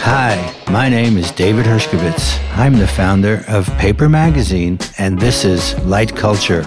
Hi, 0.00 0.52
my 0.68 0.88
name 0.88 1.16
is 1.16 1.30
David 1.30 1.64
Hershkovits. 1.64 2.40
I'm 2.56 2.76
the 2.76 2.88
founder 2.88 3.44
of 3.46 3.68
Paper 3.78 4.08
Magazine, 4.08 4.80
and 4.98 5.16
this 5.20 5.44
is 5.44 5.78
Light 5.84 6.16
Culture. 6.16 6.62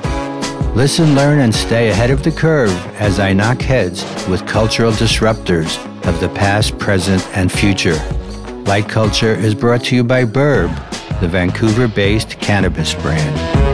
Listen, 0.73 1.13
learn, 1.13 1.39
and 1.39 1.53
stay 1.53 1.89
ahead 1.89 2.11
of 2.11 2.23
the 2.23 2.31
curve 2.31 2.71
as 2.95 3.19
I 3.19 3.33
knock 3.33 3.61
heads 3.61 4.05
with 4.29 4.47
cultural 4.47 4.93
disruptors 4.93 5.85
of 6.07 6.17
the 6.21 6.29
past, 6.29 6.79
present, 6.79 7.27
and 7.35 7.51
future. 7.51 7.99
Light 8.63 8.87
Culture 8.87 9.33
is 9.33 9.53
brought 9.53 9.83
to 9.85 9.97
you 9.97 10.05
by 10.05 10.23
Burb, 10.23 10.73
the 11.19 11.27
Vancouver 11.27 11.89
based 11.89 12.39
cannabis 12.39 12.93
brand. 12.93 13.70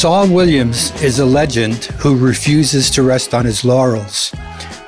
Saul 0.00 0.30
Williams 0.30 0.92
is 1.02 1.18
a 1.18 1.26
legend 1.26 1.84
who 1.98 2.16
refuses 2.16 2.88
to 2.92 3.02
rest 3.02 3.34
on 3.34 3.44
his 3.44 3.66
laurels. 3.66 4.32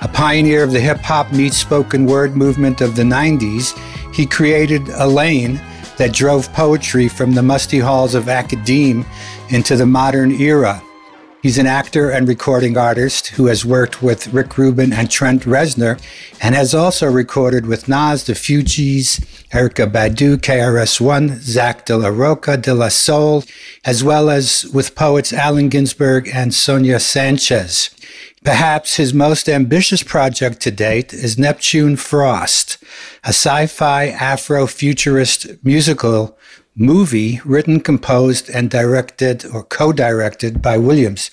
A 0.00 0.08
pioneer 0.08 0.64
of 0.64 0.72
the 0.72 0.80
hip 0.80 1.00
hop 1.00 1.30
meets 1.32 1.58
spoken 1.58 2.06
word 2.06 2.34
movement 2.34 2.80
of 2.80 2.96
the 2.96 3.02
90s, 3.02 3.78
he 4.14 4.24
created 4.24 4.88
a 4.88 5.06
lane 5.06 5.60
that 5.98 6.14
drove 6.14 6.50
poetry 6.54 7.08
from 7.08 7.32
the 7.32 7.42
musty 7.42 7.78
halls 7.78 8.14
of 8.14 8.30
academe 8.30 9.04
into 9.50 9.76
the 9.76 9.84
modern 9.84 10.32
era. 10.32 10.82
He's 11.42 11.58
an 11.58 11.66
actor 11.66 12.08
and 12.08 12.28
recording 12.28 12.78
artist 12.78 13.30
who 13.30 13.46
has 13.46 13.64
worked 13.64 14.00
with 14.00 14.32
Rick 14.32 14.56
Rubin 14.56 14.92
and 14.92 15.10
Trent 15.10 15.42
Reznor 15.42 16.00
and 16.40 16.54
has 16.54 16.72
also 16.72 17.10
recorded 17.10 17.66
with 17.66 17.88
Nas, 17.88 18.22
The 18.22 18.34
Fugees, 18.34 19.18
Erykah 19.50 19.90
Badu, 19.90 20.36
KRS-One, 20.36 21.40
Zack 21.40 21.84
de 21.84 21.96
la 21.96 22.10
Rocha, 22.10 22.56
De 22.56 22.72
La 22.72 22.90
Soul, 22.90 23.42
as 23.84 24.04
well 24.04 24.30
as 24.30 24.66
with 24.66 24.94
poets 24.94 25.32
Allen 25.32 25.68
Ginsberg 25.68 26.30
and 26.32 26.54
Sonia 26.54 27.00
Sanchez. 27.00 27.90
Perhaps 28.44 28.94
his 28.94 29.12
most 29.12 29.48
ambitious 29.48 30.04
project 30.04 30.60
to 30.60 30.70
date 30.70 31.12
is 31.12 31.38
Neptune 31.38 31.96
Frost, 31.96 32.78
a 33.24 33.30
sci-fi 33.30 34.06
Afro-futurist 34.06 35.64
musical 35.64 36.38
movie 36.74 37.38
written, 37.44 37.80
composed, 37.80 38.48
and 38.48 38.70
directed 38.70 39.44
or 39.44 39.62
co-directed 39.64 40.62
by 40.62 40.78
Williams. 40.78 41.30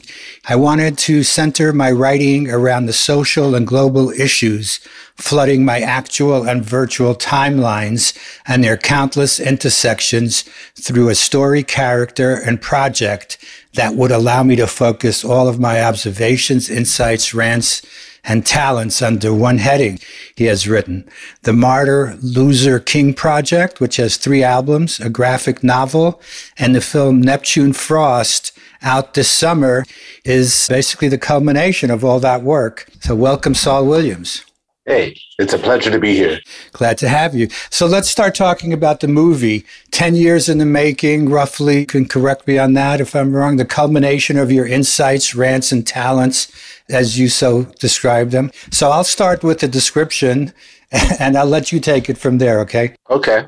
I 0.48 0.58
wanted 0.58 0.98
to 1.00 1.24
center 1.24 1.72
my 1.72 1.92
writing 1.92 2.50
around 2.50 2.86
the 2.86 2.94
social 2.94 3.56
and 3.56 3.66
global 3.66 4.10
issues 4.12 4.80
flooding 5.16 5.64
my 5.64 5.80
actual 5.80 6.48
and 6.48 6.64
virtual 6.64 7.16
timelines 7.16 8.18
and 8.48 8.64
their 8.64 8.78
countless 8.78 9.40
intersections 9.40 10.44
through 10.76 11.10
a 11.10 11.16
story, 11.16 11.64
character, 11.64 12.34
and 12.34 12.62
project 12.62 13.38
that 13.74 13.96
would 13.96 14.12
allow 14.12 14.44
me 14.44 14.56
to 14.56 14.68
focus 14.68 15.24
all 15.24 15.48
of 15.48 15.60
my 15.60 15.84
observations, 15.84 16.70
insights, 16.70 17.34
rants, 17.34 17.82
and 18.30 18.46
talents 18.46 19.02
under 19.02 19.34
one 19.34 19.58
heading. 19.58 20.00
He 20.36 20.46
has 20.46 20.68
written 20.68 21.10
The 21.42 21.52
Martyr 21.52 22.18
Loser 22.22 22.80
King 22.80 23.14
Project, 23.14 23.82
which 23.82 23.98
has 23.98 24.16
three 24.18 24.44
albums, 24.44 25.00
a 25.00 25.10
graphic 25.10 25.64
novel, 25.64 26.22
and 26.58 26.76
the 26.76 26.82
film 26.82 27.20
Neptune 27.20 27.74
Frost 27.74 28.58
out 28.82 29.16
this 29.16 29.30
summer 29.30 29.84
is 30.24 30.68
basically 30.70 31.10
the 31.10 31.18
culmination 31.18 31.92
of 31.92 32.06
all 32.06 32.20
that 32.20 32.44
work. 32.44 32.88
So 33.02 33.16
welcome, 33.16 33.56
Saul 33.56 33.86
Williams. 33.88 34.46
Hey, 34.90 35.22
it's 35.38 35.54
a 35.54 35.60
pleasure 35.60 35.92
to 35.92 36.00
be 36.00 36.16
here. 36.16 36.40
Glad 36.72 36.98
to 36.98 37.08
have 37.08 37.36
you. 37.36 37.48
So 37.70 37.86
let's 37.86 38.10
start 38.10 38.34
talking 38.34 38.74
about 38.74 39.02
the 39.02 39.08
movie. 39.08 39.64
10 39.92 40.16
years 40.16 40.50
in 40.50 40.58
the 40.58 40.66
making, 40.66 41.30
roughly. 41.30 41.82
You 41.82 41.86
can 41.86 42.08
correct 42.08 42.48
me 42.48 42.58
on 42.58 42.74
that 42.74 43.00
if 43.00 43.16
I'm 43.16 43.36
wrong. 43.36 43.58
The 43.58 43.66
culmination 43.66 44.36
of 44.36 44.52
your 44.52 44.66
insights, 44.66 45.36
rants, 45.36 45.72
and 45.72 45.86
talents, 45.86 46.52
as 46.90 47.20
you 47.20 47.30
so 47.30 47.66
described 47.80 48.32
them. 48.32 48.50
So 48.72 48.90
I'll 48.90 49.04
start 49.04 49.44
with 49.44 49.60
the 49.60 49.68
description 49.68 50.54
and 51.20 51.38
I'll 51.38 51.46
let 51.46 51.72
you 51.72 51.80
take 51.80 52.10
it 52.10 52.18
from 52.18 52.40
there, 52.40 52.60
okay? 52.62 52.96
Okay. 53.12 53.46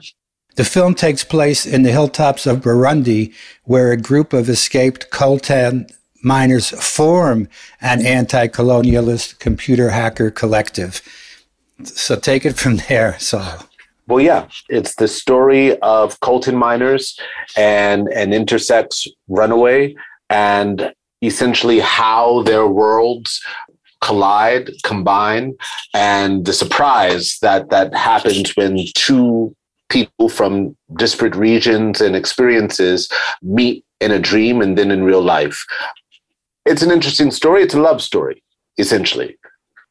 The 0.58 0.64
film 0.64 0.94
takes 0.94 1.24
place 1.24 1.66
in 1.66 1.82
the 1.82 1.92
hilltops 1.92 2.46
of 2.46 2.62
Burundi, 2.62 3.34
where 3.64 3.92
a 3.92 3.98
group 3.98 4.32
of 4.32 4.48
escaped 4.48 5.10
coltan 5.10 5.92
miners 6.24 6.70
form 6.70 7.48
an 7.82 8.06
anti 8.06 8.48
colonialist 8.48 9.40
computer 9.40 9.90
hacker 9.90 10.30
collective. 10.30 11.02
So 11.88 12.16
take 12.16 12.46
it 12.46 12.58
from 12.58 12.78
there, 12.88 13.18
Saul. 13.20 13.66
Well, 14.08 14.20
yeah, 14.20 14.48
it's 14.70 14.96
the 14.96 15.08
story 15.08 15.78
of 15.80 16.20
coltan 16.20 16.56
miners 16.56 17.18
and 17.56 18.08
an 18.10 18.32
intersex 18.32 19.08
runaway, 19.28 19.96
and 20.30 20.94
essentially 21.22 21.80
how 21.80 22.42
their 22.44 22.68
worlds 22.68 23.42
collide, 24.02 24.72
combine, 24.84 25.56
and 25.94 26.46
the 26.46 26.54
surprise 26.54 27.38
that 27.42 27.70
that 27.70 27.94
happens 27.94 28.56
when 28.56 28.80
two 28.96 29.56
people 29.90 30.30
from 30.30 30.76
disparate 30.98 31.36
regions 31.36 32.02
and 32.02 32.16
experiences 32.16 33.08
meet 33.42 33.86
in 34.00 34.12
a 34.12 34.20
dream 34.20 34.62
and 34.62 34.78
then 34.78 34.90
in 34.90 35.04
real 35.04 35.22
life. 35.22 35.64
It's 36.66 36.82
an 36.82 36.92
interesting 36.92 37.30
story. 37.32 37.62
It's 37.62 37.76
a 37.76 37.80
love 37.80 38.02
story, 38.02 38.42
essentially 38.78 39.38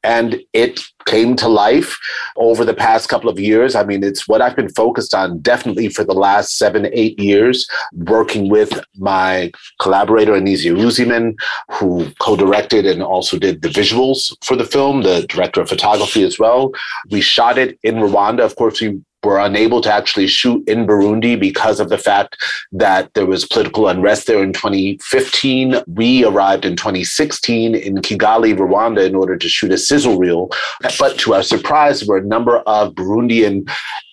and 0.02 0.40
it 0.52 0.80
came 1.06 1.36
to 1.36 1.48
life 1.48 1.98
over 2.36 2.64
the 2.64 2.74
past 2.74 3.08
couple 3.08 3.28
of 3.28 3.40
years. 3.40 3.74
I 3.74 3.84
mean, 3.84 4.02
it's 4.02 4.28
what 4.28 4.40
I've 4.40 4.56
been 4.56 4.68
focused 4.70 5.14
on 5.14 5.40
definitely 5.40 5.88
for 5.88 6.04
the 6.04 6.14
last 6.14 6.56
seven, 6.56 6.88
eight 6.92 7.18
years, 7.18 7.68
working 7.92 8.48
with 8.48 8.80
my 8.96 9.50
collaborator, 9.80 10.32
Anisia 10.32 10.76
Uzeyman, 10.76 11.34
who 11.70 12.10
co 12.20 12.36
directed 12.36 12.86
and 12.86 13.02
also 13.02 13.38
did 13.38 13.62
the 13.62 13.68
visuals 13.68 14.36
for 14.44 14.56
the 14.56 14.64
film, 14.64 15.02
the 15.02 15.26
director 15.28 15.60
of 15.60 15.68
photography 15.68 16.22
as 16.22 16.38
well. 16.38 16.72
We 17.10 17.20
shot 17.20 17.58
it 17.58 17.78
in 17.82 17.96
Rwanda. 17.96 18.44
Of 18.44 18.56
course, 18.56 18.80
we 18.80 19.00
were 19.22 19.38
unable 19.38 19.80
to 19.82 19.92
actually 19.92 20.26
shoot 20.26 20.66
in 20.68 20.86
Burundi 20.86 21.38
because 21.38 21.80
of 21.80 21.88
the 21.88 21.98
fact 21.98 22.36
that 22.72 23.12
there 23.14 23.26
was 23.26 23.44
political 23.44 23.88
unrest 23.88 24.26
there 24.26 24.42
in 24.42 24.52
2015. 24.52 25.82
We 25.86 26.24
arrived 26.24 26.64
in 26.64 26.76
2016 26.76 27.74
in 27.74 27.96
Kigali, 27.96 28.54
Rwanda, 28.56 29.06
in 29.06 29.14
order 29.14 29.36
to 29.36 29.48
shoot 29.48 29.72
a 29.72 29.78
sizzle 29.78 30.18
reel. 30.18 30.50
But 30.98 31.18
to 31.18 31.34
our 31.34 31.42
surprise, 31.42 32.00
there 32.00 32.08
were 32.08 32.18
a 32.18 32.26
number 32.26 32.58
of 32.60 32.94
Burundian 32.94 33.68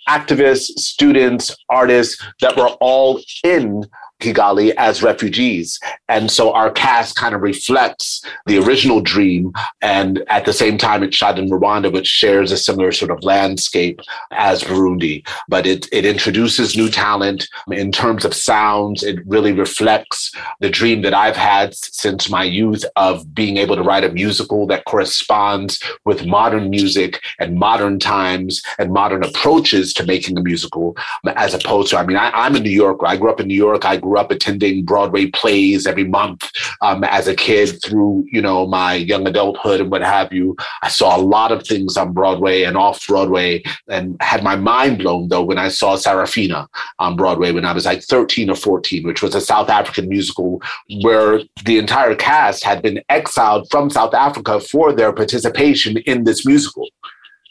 activists, 0.10 0.80
students, 0.80 1.56
artists 1.70 2.24
that 2.42 2.56
were 2.56 2.70
all 2.80 3.22
in 3.44 3.84
Kigali 4.20 4.74
as 4.78 5.04
refugees. 5.04 5.80
And 6.10 6.32
so 6.32 6.54
our 6.54 6.72
cast 6.72 7.16
kind 7.16 7.36
of 7.36 7.42
reflects 7.42 8.24
the 8.46 8.58
original 8.58 9.02
dream. 9.02 9.52
And 9.82 10.24
at 10.28 10.46
the 10.46 10.54
same 10.54 10.78
time, 10.78 11.04
it's 11.04 11.16
shot 11.16 11.38
in 11.38 11.50
Rwanda, 11.50 11.92
which 11.92 12.08
shares 12.08 12.52
a 12.52 12.58
similar 12.58 12.92
sort 12.92 13.12
of 13.12 13.24
landscape 13.24 14.02
as 14.32 14.64
Burundi. 14.64 15.28
But 15.48 15.66
it, 15.66 15.88
it 15.92 16.06
introduces 16.06 16.76
new 16.76 16.90
talent 16.90 17.48
in 17.72 17.92
terms 17.92 18.26
of 18.26 18.34
sounds. 18.34 19.04
It 19.04 19.20
really 19.26 19.54
reflects 19.54 20.32
the 20.60 20.70
dream 20.70 21.02
that 21.04 21.14
I've 21.14 21.38
had 21.38 21.76
since 21.76 22.30
my 22.30 22.44
youth 22.44 22.86
of 22.96 23.34
being 23.34 23.58
able 23.58 23.76
to 23.76 23.84
write 23.84 24.04
a 24.04 24.10
musical 24.10 24.66
that 24.68 24.86
corresponds 24.86 25.82
with 26.06 26.26
modern 26.26 26.70
music 26.70 27.22
and 27.40 27.56
modern 27.56 28.00
times 28.00 28.62
and 28.80 28.92
modern 28.92 29.24
approaches 29.24 29.94
to 29.94 30.06
making 30.06 30.38
a 30.38 30.42
musical, 30.42 30.96
as 31.36 31.54
opposed 31.54 31.90
to, 31.90 31.98
I 31.98 32.06
mean, 32.06 32.18
I, 32.18 32.46
am 32.46 32.56
a 32.56 32.60
New 32.60 32.70
Yorker. 32.70 33.06
I 33.06 33.18
grew 33.18 33.30
up 33.30 33.40
in 33.40 33.48
New 33.48 33.56
York. 33.56 33.86
I 33.86 33.98
grew 34.08 34.18
up 34.18 34.32
attending 34.32 34.86
Broadway 34.86 35.28
plays 35.28 35.86
every 35.86 36.06
month 36.06 36.50
um, 36.82 37.04
as 37.04 37.28
a 37.28 37.36
kid 37.36 37.82
through, 37.84 38.26
you 38.32 38.42
know, 38.42 38.66
my 38.66 38.94
young 38.94 39.28
adulthood 39.28 39.82
and 39.82 39.92
what 39.92 40.02
have 40.02 40.32
you. 40.32 40.56
I 40.82 40.90
saw 40.90 41.18
a 41.18 41.22
lot 41.22 41.52
of 41.52 41.66
things 41.68 41.98
on 41.98 42.14
Broadway 42.14 42.64
and 42.64 42.78
off 42.78 43.06
Broadway 43.06 43.64
and 43.88 44.16
had 44.22 44.44
my 44.44 44.56
mind 44.56 45.00
blown 45.00 45.28
though 45.28 45.44
when 45.44 45.58
I 45.58 45.68
saw 45.68 45.96
Sarafina 45.96 46.68
on 47.00 47.16
Broadway 47.16 47.52
when 47.52 47.66
I 47.66 47.74
was 47.74 47.86
like 47.86 48.04
13 48.04 48.50
or 48.50 48.56
14, 48.56 49.04
which 49.06 49.22
was 49.22 49.36
a 49.36 49.42
South 49.42 49.70
African 49.70 50.08
musical 50.08 50.62
where 51.02 51.42
the 51.66 51.78
entire 51.78 52.16
cast 52.16 52.64
had 52.64 52.82
been 52.82 53.02
exiled 53.10 53.68
from 53.70 53.90
South 53.90 54.14
Africa 54.14 54.60
for 54.60 54.94
their 54.94 55.12
participation 55.12 55.98
in 55.98 56.24
this 56.24 56.46
musical 56.46 56.88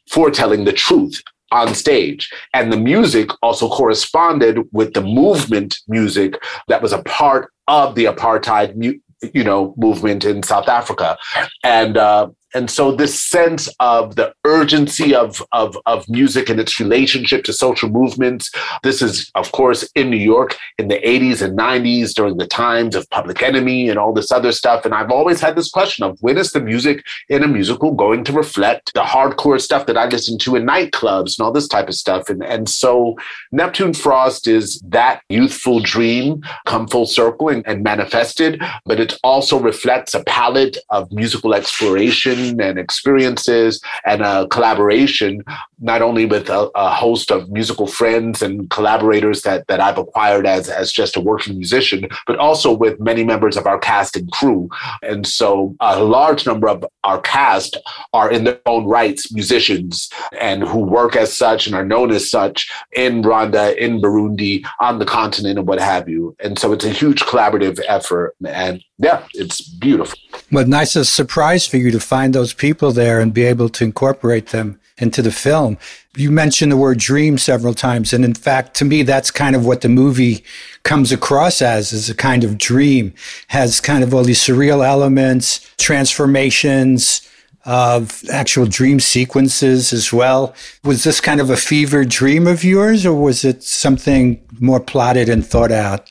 for 0.08 0.30
telling 0.30 0.64
the 0.64 0.72
truth 0.72 1.22
on 1.52 1.74
stage. 1.74 2.32
And 2.54 2.72
the 2.72 2.76
music 2.76 3.30
also 3.42 3.68
corresponded 3.68 4.68
with 4.72 4.94
the 4.94 5.02
movement 5.02 5.78
music 5.88 6.42
that 6.68 6.82
was 6.82 6.92
a 6.92 7.02
part 7.02 7.52
of 7.68 7.94
the 7.94 8.04
apartheid 8.04 9.00
you 9.32 9.44
know 9.44 9.74
movement 9.76 10.24
in 10.24 10.42
South 10.42 10.68
Africa, 10.68 11.16
and 11.62 11.96
uh, 11.96 12.28
and 12.54 12.70
so 12.70 12.92
this 12.92 13.22
sense 13.22 13.68
of 13.80 14.16
the 14.16 14.32
urgency 14.44 15.14
of, 15.14 15.42
of, 15.52 15.76
of 15.86 16.08
music 16.08 16.48
and 16.48 16.60
its 16.60 16.78
relationship 16.78 17.44
to 17.44 17.52
social 17.52 17.88
movements. 17.88 18.50
This 18.82 19.02
is, 19.02 19.30
of 19.34 19.52
course, 19.52 19.88
in 19.94 20.10
New 20.10 20.16
York 20.16 20.56
in 20.78 20.88
the 20.88 21.00
80s 21.00 21.42
and 21.42 21.58
90s 21.58 22.14
during 22.14 22.36
the 22.36 22.46
times 22.46 22.94
of 22.94 23.08
Public 23.10 23.42
Enemy 23.42 23.88
and 23.88 23.98
all 23.98 24.12
this 24.12 24.30
other 24.30 24.52
stuff. 24.52 24.84
And 24.84 24.94
I've 24.94 25.10
always 25.10 25.40
had 25.40 25.56
this 25.56 25.70
question 25.70 26.04
of 26.04 26.18
when 26.20 26.38
is 26.38 26.52
the 26.52 26.60
music 26.60 27.04
in 27.28 27.42
a 27.42 27.48
musical 27.48 27.92
going 27.92 28.24
to 28.24 28.32
reflect 28.32 28.94
the 28.94 29.02
hardcore 29.02 29.60
stuff 29.60 29.86
that 29.86 29.98
I 29.98 30.06
listen 30.06 30.38
to 30.38 30.56
in 30.56 30.64
nightclubs 30.64 31.38
and 31.38 31.44
all 31.44 31.52
this 31.52 31.68
type 31.68 31.88
of 31.88 31.94
stuff. 31.94 32.30
And, 32.30 32.44
and 32.44 32.68
so 32.68 33.16
Neptune 33.52 33.92
Frost 33.92 34.46
is 34.46 34.80
that 34.80 35.22
youthful 35.28 35.80
dream 35.80 36.42
come 36.64 36.86
full 36.86 37.06
circle 37.06 37.48
and, 37.48 37.66
and 37.66 37.82
manifested, 37.82 38.62
but 38.84 39.00
it 39.00 39.18
also 39.24 39.58
reflects 39.58 40.14
a 40.14 40.22
palette 40.24 40.78
of 40.90 41.10
musical 41.10 41.54
exploration 41.54 42.45
and 42.50 42.78
experiences 42.78 43.80
and 44.04 44.22
a 44.22 44.46
collaboration, 44.48 45.42
not 45.80 46.02
only 46.02 46.24
with 46.26 46.48
a, 46.48 46.70
a, 46.74 46.90
host 46.96 47.30
of 47.30 47.50
musical 47.50 47.86
friends 47.86 48.40
and 48.40 48.70
collaborators 48.70 49.42
that, 49.42 49.66
that 49.66 49.80
I've 49.80 49.98
acquired 49.98 50.46
as, 50.46 50.68
as 50.68 50.90
just 50.90 51.16
a 51.16 51.20
working 51.20 51.56
musician, 51.56 52.08
but 52.26 52.38
also 52.38 52.72
with 52.72 52.98
many 52.98 53.24
members 53.24 53.56
of 53.56 53.66
our 53.66 53.78
cast 53.78 54.16
and 54.16 54.30
crew. 54.32 54.68
And 55.02 55.26
so 55.26 55.76
a 55.80 56.02
large 56.02 56.46
number 56.46 56.68
of 56.68 56.84
our 57.04 57.20
cast 57.20 57.76
are 58.12 58.30
in 58.30 58.44
their 58.44 58.60
own 58.66 58.86
rights 58.86 59.32
musicians 59.32 60.08
and 60.40 60.62
who 60.62 60.78
work 60.78 61.16
as 61.16 61.36
such 61.36 61.66
and 61.66 61.76
are 61.76 61.84
known 61.84 62.10
as 62.10 62.30
such 62.30 62.70
in 62.94 63.22
Rwanda, 63.22 63.76
in 63.76 64.00
Burundi, 64.00 64.64
on 64.80 64.98
the 64.98 65.04
continent, 65.04 65.58
and 65.58 65.68
what 65.68 65.80
have 65.80 66.08
you. 66.08 66.34
And 66.40 66.58
so 66.58 66.72
it's 66.72 66.84
a 66.84 66.90
huge 66.90 67.20
collaborative 67.22 67.80
effort. 67.86 68.34
And 68.46 68.82
yeah, 68.98 69.26
it's 69.34 69.60
beautiful. 69.60 70.18
What 70.50 70.68
nice 70.68 70.96
a 70.96 71.04
surprise 71.04 71.66
for 71.66 71.76
you 71.76 71.90
to 71.90 72.00
find 72.00 72.25
those 72.32 72.52
people 72.52 72.92
there 72.92 73.20
and 73.20 73.34
be 73.34 73.44
able 73.44 73.68
to 73.70 73.84
incorporate 73.84 74.48
them 74.48 74.80
into 74.98 75.20
the 75.22 75.30
film. 75.30 75.76
You 76.16 76.30
mentioned 76.30 76.72
the 76.72 76.76
word 76.76 76.98
dream 76.98 77.36
several 77.36 77.74
times. 77.74 78.12
And 78.12 78.24
in 78.24 78.34
fact, 78.34 78.74
to 78.76 78.84
me, 78.84 79.02
that's 79.02 79.30
kind 79.30 79.54
of 79.54 79.66
what 79.66 79.82
the 79.82 79.88
movie 79.88 80.42
comes 80.82 81.12
across 81.12 81.60
as, 81.60 81.92
is 81.92 82.08
a 82.08 82.14
kind 82.14 82.44
of 82.44 82.56
dream, 82.56 83.12
has 83.48 83.80
kind 83.80 84.02
of 84.02 84.14
all 84.14 84.24
these 84.24 84.40
surreal 84.40 84.86
elements, 84.86 85.68
transformations 85.76 87.28
of 87.66 88.22
actual 88.30 88.64
dream 88.64 89.00
sequences 89.00 89.92
as 89.92 90.12
well. 90.12 90.54
Was 90.84 91.04
this 91.04 91.20
kind 91.20 91.40
of 91.40 91.50
a 91.50 91.56
fever 91.56 92.04
dream 92.04 92.46
of 92.46 92.62
yours 92.64 93.04
or 93.04 93.20
was 93.20 93.44
it 93.44 93.62
something 93.62 94.40
more 94.60 94.80
plotted 94.80 95.28
and 95.28 95.44
thought 95.44 95.72
out? 95.72 96.10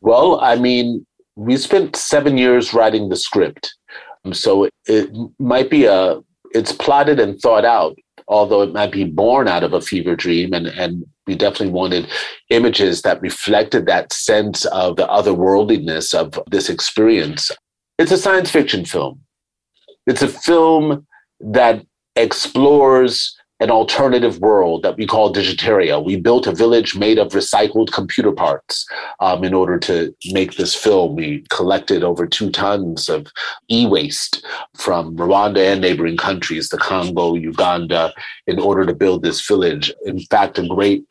Well, 0.00 0.40
I 0.40 0.56
mean, 0.56 1.06
we 1.36 1.56
spent 1.56 1.96
seven 1.96 2.36
years 2.36 2.74
writing 2.74 3.08
the 3.08 3.16
script. 3.16 3.74
Um, 4.26 4.34
so 4.34 4.68
it 4.86 5.10
might 5.38 5.70
be 5.70 5.84
a, 5.84 6.20
it's 6.52 6.72
plotted 6.72 7.20
and 7.20 7.38
thought 7.40 7.64
out, 7.64 7.96
although 8.28 8.62
it 8.62 8.72
might 8.72 8.92
be 8.92 9.04
born 9.04 9.48
out 9.48 9.62
of 9.62 9.72
a 9.72 9.80
fever 9.80 10.16
dream. 10.16 10.52
And, 10.52 10.66
and 10.66 11.04
we 11.26 11.36
definitely 11.36 11.72
wanted 11.72 12.08
images 12.50 13.02
that 13.02 13.20
reflected 13.20 13.86
that 13.86 14.12
sense 14.12 14.64
of 14.66 14.96
the 14.96 15.06
otherworldliness 15.06 16.14
of 16.14 16.40
this 16.50 16.68
experience. 16.68 17.50
It's 17.98 18.12
a 18.12 18.18
science 18.18 18.50
fiction 18.50 18.84
film. 18.84 19.20
It's 20.06 20.22
a 20.22 20.28
film 20.28 21.06
that 21.40 21.84
explores 22.14 23.36
an 23.60 23.70
alternative 23.70 24.38
world 24.40 24.82
that 24.82 24.96
we 24.96 25.06
call 25.06 25.32
Digitaria. 25.32 26.04
We 26.04 26.16
built 26.16 26.46
a 26.46 26.52
village 26.52 26.94
made 26.94 27.18
of 27.18 27.32
recycled 27.32 27.90
computer 27.92 28.32
parts 28.32 28.86
um, 29.20 29.44
in 29.44 29.54
order 29.54 29.78
to 29.80 30.14
make 30.26 30.56
this 30.56 30.74
film. 30.74 31.16
We 31.16 31.44
collected 31.50 32.04
over 32.04 32.26
two 32.26 32.50
tons 32.50 33.08
of 33.08 33.26
e 33.70 33.86
waste 33.86 34.44
from 34.74 35.16
Rwanda 35.16 35.72
and 35.72 35.80
neighboring 35.80 36.18
countries, 36.18 36.68
the 36.68 36.78
Congo, 36.78 37.34
Uganda, 37.34 38.12
in 38.46 38.58
order 38.58 38.84
to 38.84 38.94
build 38.94 39.22
this 39.22 39.46
village. 39.46 39.92
In 40.04 40.20
fact, 40.20 40.58
a 40.58 40.66
great 40.66 41.04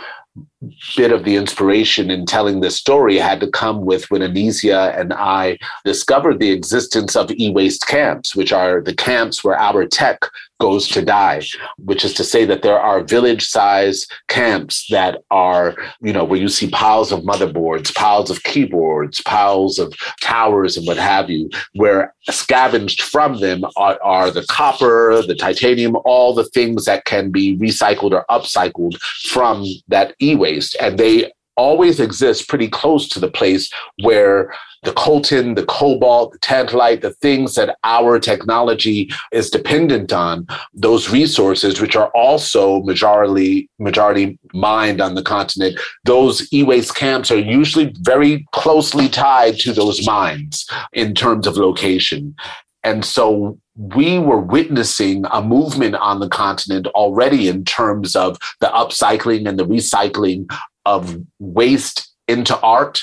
bit 0.96 1.12
of 1.12 1.24
the 1.24 1.36
inspiration 1.36 2.10
in 2.10 2.26
telling 2.26 2.60
this 2.60 2.76
story 2.76 3.18
had 3.18 3.40
to 3.40 3.48
come 3.48 3.86
with 3.86 4.10
when 4.10 4.22
Anisia 4.22 4.98
and 5.00 5.14
I 5.14 5.58
discovered 5.84 6.40
the 6.40 6.52
existence 6.52 7.16
of 7.16 7.32
e-waste 7.32 7.88
camps, 7.88 8.36
which 8.36 8.52
are 8.54 8.82
the 8.82 8.96
camps 8.96 9.44
where 9.44 9.58
our 9.58 9.86
tech 9.86 10.20
goes 10.60 10.88
to 10.88 11.02
die, 11.02 11.42
which 11.78 12.06
is 12.06 12.14
to 12.14 12.24
say 12.24 12.46
that 12.46 12.62
there 12.62 12.80
are 12.80 13.04
village 13.04 13.46
size 13.46 14.06
camps 14.30 14.88
that 14.90 15.22
are, 15.30 15.76
you 16.02 16.14
know, 16.14 16.24
where 16.24 16.40
you 16.40 16.48
see 16.48 16.70
piles 16.70 17.12
of 17.12 17.22
motherboards, 17.22 17.94
piles 17.94 18.30
of 18.30 18.42
keyboards, 18.44 19.22
piles 19.22 19.80
of 19.80 19.94
towers 20.22 20.78
and 20.78 20.88
what 20.88 20.98
have 20.98 21.30
you, 21.30 21.50
where 21.74 22.14
scavenged 22.30 23.02
from 23.02 23.40
them 23.40 23.66
are, 23.76 24.00
are 24.02 24.32
the 24.32 24.46
copper, 24.50 25.22
the 25.28 25.36
titanium, 25.36 25.98
all 26.06 26.34
the 26.34 26.46
things 26.46 26.86
that 26.86 27.06
can 27.06 27.32
be 27.32 27.58
recycled 27.58 28.12
or 28.12 28.26
upcycled 28.30 28.98
from 29.30 29.66
that 29.90 30.16
e-waste. 30.56 30.76
And 30.80 30.98
they 30.98 31.32
always 31.58 32.00
exist 32.00 32.50
pretty 32.50 32.68
close 32.68 33.08
to 33.08 33.20
the 33.20 33.32
place 33.32 33.72
where 34.04 34.54
the 34.84 34.92
coltan, 34.92 35.56
the 35.56 35.66
cobalt, 35.66 36.34
the 36.34 36.40
tantalite, 36.40 37.02
the 37.02 37.14
things 37.14 37.56
that 37.56 37.78
our 37.84 38.20
technology 38.20 39.10
is 39.32 39.50
dependent 39.50 40.14
on, 40.14 40.46
those 40.74 41.10
resources, 41.10 41.82
which 41.82 41.96
are 41.96 42.10
also 42.10 42.82
majority 42.84 43.70
majority 43.80 44.38
mined 44.54 45.02
on 45.02 45.16
the 45.16 45.24
continent, 45.24 45.80
those 46.04 46.52
e-waste 46.54 46.94
camps 46.94 47.32
are 47.32 47.40
usually 47.40 47.96
very 48.02 48.46
closely 48.52 49.08
tied 49.08 49.58
to 49.58 49.72
those 49.74 50.06
mines 50.06 50.68
in 50.94 51.16
terms 51.16 51.48
of 51.48 51.58
location. 51.58 52.36
And 52.84 53.04
so 53.04 53.58
we 53.78 54.20
were 54.20 54.40
witnessing 54.40 55.26
a 55.32 55.42
movement 55.42 55.96
on 55.96 56.20
the 56.20 56.30
continent 56.30 56.88
already 56.88 57.48
in 57.48 57.66
terms 57.66 58.16
of 58.16 58.38
the 58.62 58.68
upcycling 58.68 59.48
and 59.48 59.60
the 59.60 59.66
recycling 59.66 60.46
of 60.86 61.18
waste 61.40 62.14
into 62.28 62.58
art 62.62 63.02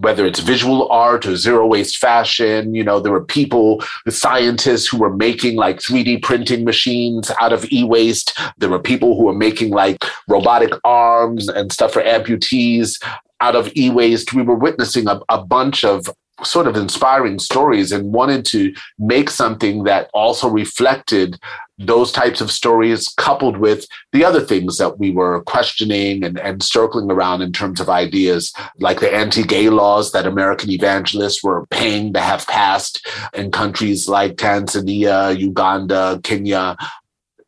whether 0.00 0.26
it's 0.26 0.40
visual 0.40 0.88
art 0.90 1.26
or 1.26 1.36
zero 1.36 1.66
waste 1.66 1.98
fashion. 1.98 2.74
You 2.74 2.84
know 2.84 3.00
there 3.00 3.12
were 3.12 3.24
people 3.24 3.82
the 4.04 4.12
scientists 4.12 4.88
who 4.88 4.98
were 4.98 5.14
making 5.14 5.56
like 5.56 5.78
3d 5.78 6.22
printing 6.22 6.64
machines 6.64 7.30
out 7.40 7.52
of 7.52 7.70
e-waste. 7.72 8.38
There 8.58 8.68
were 8.68 8.80
people 8.80 9.16
who 9.16 9.24
were 9.24 9.34
making 9.34 9.70
like 9.70 10.04
robotic 10.28 10.72
arms 10.84 11.48
and 11.48 11.72
stuff 11.72 11.92
for 11.92 12.02
amputees 12.02 13.02
out 13.40 13.54
of 13.54 13.70
e-waste. 13.76 14.32
We 14.32 14.42
were 14.42 14.54
witnessing 14.54 15.08
a, 15.08 15.20
a 15.28 15.44
bunch 15.44 15.84
of 15.84 16.10
sort 16.44 16.66
of 16.66 16.76
inspiring 16.76 17.38
stories 17.38 17.92
and 17.92 18.12
wanted 18.12 18.44
to 18.44 18.74
make 18.98 19.30
something 19.30 19.84
that 19.84 20.10
also 20.12 20.48
reflected 20.48 21.38
those 21.78 22.10
types 22.10 22.40
of 22.40 22.50
stories 22.50 23.08
coupled 23.18 23.58
with 23.58 23.86
the 24.12 24.24
other 24.24 24.40
things 24.40 24.78
that 24.78 24.98
we 24.98 25.10
were 25.10 25.42
questioning 25.42 26.24
and, 26.24 26.38
and 26.40 26.62
circling 26.62 27.10
around 27.10 27.42
in 27.42 27.52
terms 27.52 27.80
of 27.80 27.90
ideas 27.90 28.52
like 28.78 29.00
the 29.00 29.14
anti-gay 29.14 29.68
laws 29.68 30.12
that 30.12 30.26
American 30.26 30.70
evangelists 30.70 31.44
were 31.44 31.66
paying 31.66 32.12
to 32.14 32.20
have 32.20 32.46
passed 32.46 33.06
in 33.34 33.50
countries 33.50 34.08
like 34.08 34.36
Tanzania, 34.36 35.38
Uganda, 35.38 36.18
Kenya. 36.22 36.76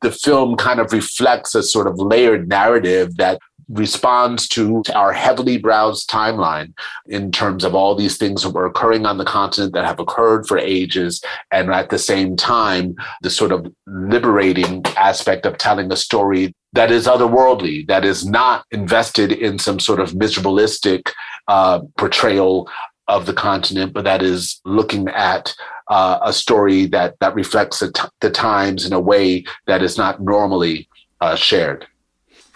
The 0.02 0.12
film 0.12 0.56
kind 0.56 0.79
of 0.79 0.93
reflects 0.93 1.55
a 1.55 1.62
sort 1.62 1.87
of 1.87 1.99
layered 1.99 2.49
narrative 2.49 3.17
that 3.17 3.40
responds 3.69 4.49
to 4.49 4.82
our 4.94 5.12
heavily 5.12 5.59
browsed 5.59 6.09
timeline 6.09 6.73
in 7.06 7.31
terms 7.31 7.65
of 7.65 7.75
all 7.75 7.94
these 7.94 8.17
things 8.17 8.43
that 8.43 8.50
were 8.50 8.67
occurring 8.67 9.06
on 9.06 9.19
the 9.19 9.25
continent 9.25 9.75
that 9.75 9.85
have 9.85 10.00
occurred 10.00 10.47
for 10.47 10.59
ages. 10.59 11.23
And 11.52 11.71
at 11.71 11.90
the 11.90 11.99
same 11.99 12.37
time, 12.37 12.97
the 13.23 13.31
sort 13.31 13.52
of 13.52 13.71
liberating 13.87 14.85
aspect 14.97 15.47
of 15.47 15.59
telling 15.59 15.93
a 15.93 15.97
story 15.97 16.54
that 16.73 16.90
is 16.90 17.07
otherworldly, 17.07 17.87
that 17.88 18.04
is 18.04 18.26
not 18.26 18.64
invested 18.71 19.33
in 19.33 19.59
some 19.59 19.81
sort 19.81 20.00
of 20.00 20.11
miserabilistic 20.11 21.11
uh, 21.49 21.81
portrayal 21.97 22.69
of 23.09 23.25
the 23.25 23.33
continent, 23.33 23.95
but 23.95 24.04
that 24.04 24.23
is 24.23 24.61
looking 24.64 25.09
at 25.09 25.54
uh, 25.88 26.19
a 26.23 26.33
story 26.33 26.85
that 26.87 27.19
that 27.21 27.35
reflects 27.35 27.78
the, 27.81 27.90
t- 27.90 28.02
the 28.21 28.31
times 28.31 28.85
in 28.85 28.93
a 28.93 29.00
way 29.00 29.45
that 29.66 29.83
is 29.83 29.97
not 29.97 30.21
normally 30.21 30.87
uh, 31.23 31.35
shared. 31.35 31.87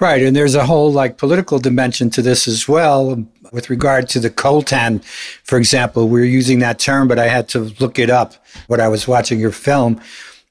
Right. 0.02 0.20
And 0.20 0.34
there's 0.34 0.56
a 0.56 0.66
whole 0.66 0.90
like 0.90 1.16
political 1.16 1.60
dimension 1.60 2.10
to 2.10 2.22
this 2.22 2.48
as 2.48 2.66
well. 2.66 3.24
With 3.52 3.70
regard 3.70 4.08
to 4.08 4.18
the 4.18 4.30
coltan, 4.30 5.04
for 5.44 5.56
example, 5.56 6.08
we 6.08 6.20
are 6.22 6.24
using 6.24 6.58
that 6.58 6.80
term, 6.80 7.06
but 7.06 7.20
I 7.20 7.28
had 7.28 7.48
to 7.50 7.72
look 7.78 8.00
it 8.00 8.10
up 8.10 8.34
when 8.66 8.80
I 8.80 8.88
was 8.88 9.06
watching 9.06 9.38
your 9.38 9.52
film 9.52 10.00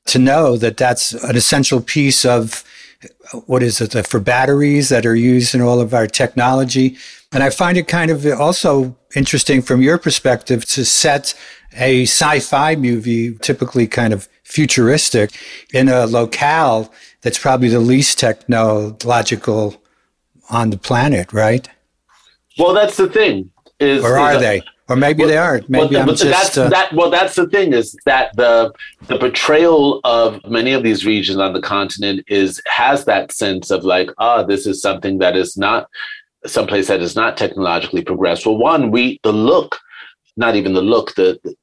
to 0.06 0.20
know 0.20 0.56
that 0.56 0.78
that's 0.78 1.12
an 1.12 1.36
essential 1.36 1.82
piece 1.82 2.24
of 2.24 2.64
what 3.46 3.62
is 3.62 3.82
it 3.82 4.08
for 4.08 4.22
batteries 4.22 4.88
that 4.88 5.06
are 5.06 5.18
used 5.18 5.54
in 5.54 5.60
all 5.60 5.82
of 5.82 5.94
our 5.94 6.08
technology. 6.08 6.96
And 7.34 7.44
I 7.44 7.50
find 7.50 7.78
it 7.78 7.90
kind 7.90 8.10
of 8.10 8.26
also 8.26 8.96
interesting 9.18 9.62
from 9.62 9.82
your 9.82 9.98
perspective 9.98 10.64
to 10.68 10.86
set 10.86 11.34
a 11.74 12.04
sci-fi 12.04 12.78
movie, 12.78 13.36
typically 13.40 13.86
kind 13.86 14.14
of 14.14 14.30
futuristic, 14.46 15.32
in 15.74 15.90
a 15.90 16.06
locale 16.06 16.90
that's 17.22 17.40
probably 17.40 17.70
the 17.70 17.80
least 17.80 18.20
technological 18.20 19.82
on 20.50 20.70
the 20.70 20.78
planet, 20.78 21.32
right? 21.32 21.68
Well, 22.58 22.74
that's 22.74 22.98
the 22.98 23.10
thing. 23.10 23.52
Is, 23.80 24.04
or 24.04 24.18
are 24.18 24.34
is 24.34 24.42
they? 24.42 24.62
or 24.92 24.98
maybe 24.98 25.20
well, 25.20 25.30
they 25.30 25.38
aren't. 25.38 25.70
Maybe 25.70 25.96
well, 25.96 26.10
I'm 26.10 26.16
just 26.16 26.24
that's, 26.24 26.58
uh, 26.58 26.70
that. 26.70 26.94
Well, 26.94 27.10
that's 27.10 27.36
the 27.36 27.48
thing 27.48 27.72
is 27.72 27.96
that 28.06 28.36
the 28.36 28.74
the 29.08 29.18
portrayal 29.18 30.02
of 30.04 30.46
many 30.46 30.74
of 30.74 30.84
these 30.84 31.06
regions 31.06 31.38
on 31.38 31.54
the 31.54 31.62
continent 31.62 32.26
is 32.28 32.62
has 32.68 33.06
that 33.06 33.32
sense 33.32 33.72
of 33.72 33.86
like, 33.86 34.10
ah, 34.18 34.38
oh, 34.38 34.46
this 34.46 34.68
is 34.68 34.82
something 34.82 35.20
that 35.20 35.38
is 35.38 35.56
not 35.56 35.90
someplace 36.46 36.90
that 36.90 37.02
is 37.02 37.16
not 37.16 37.38
technologically 37.38 38.04
progressed. 38.04 38.46
Well, 38.46 38.58
one, 38.58 38.92
we 38.92 39.22
the 39.24 39.32
look, 39.32 39.80
not 40.36 40.56
even 40.56 40.74
the 40.74 40.82
look, 40.82 41.16
the, 41.16 41.40
the 41.44 41.56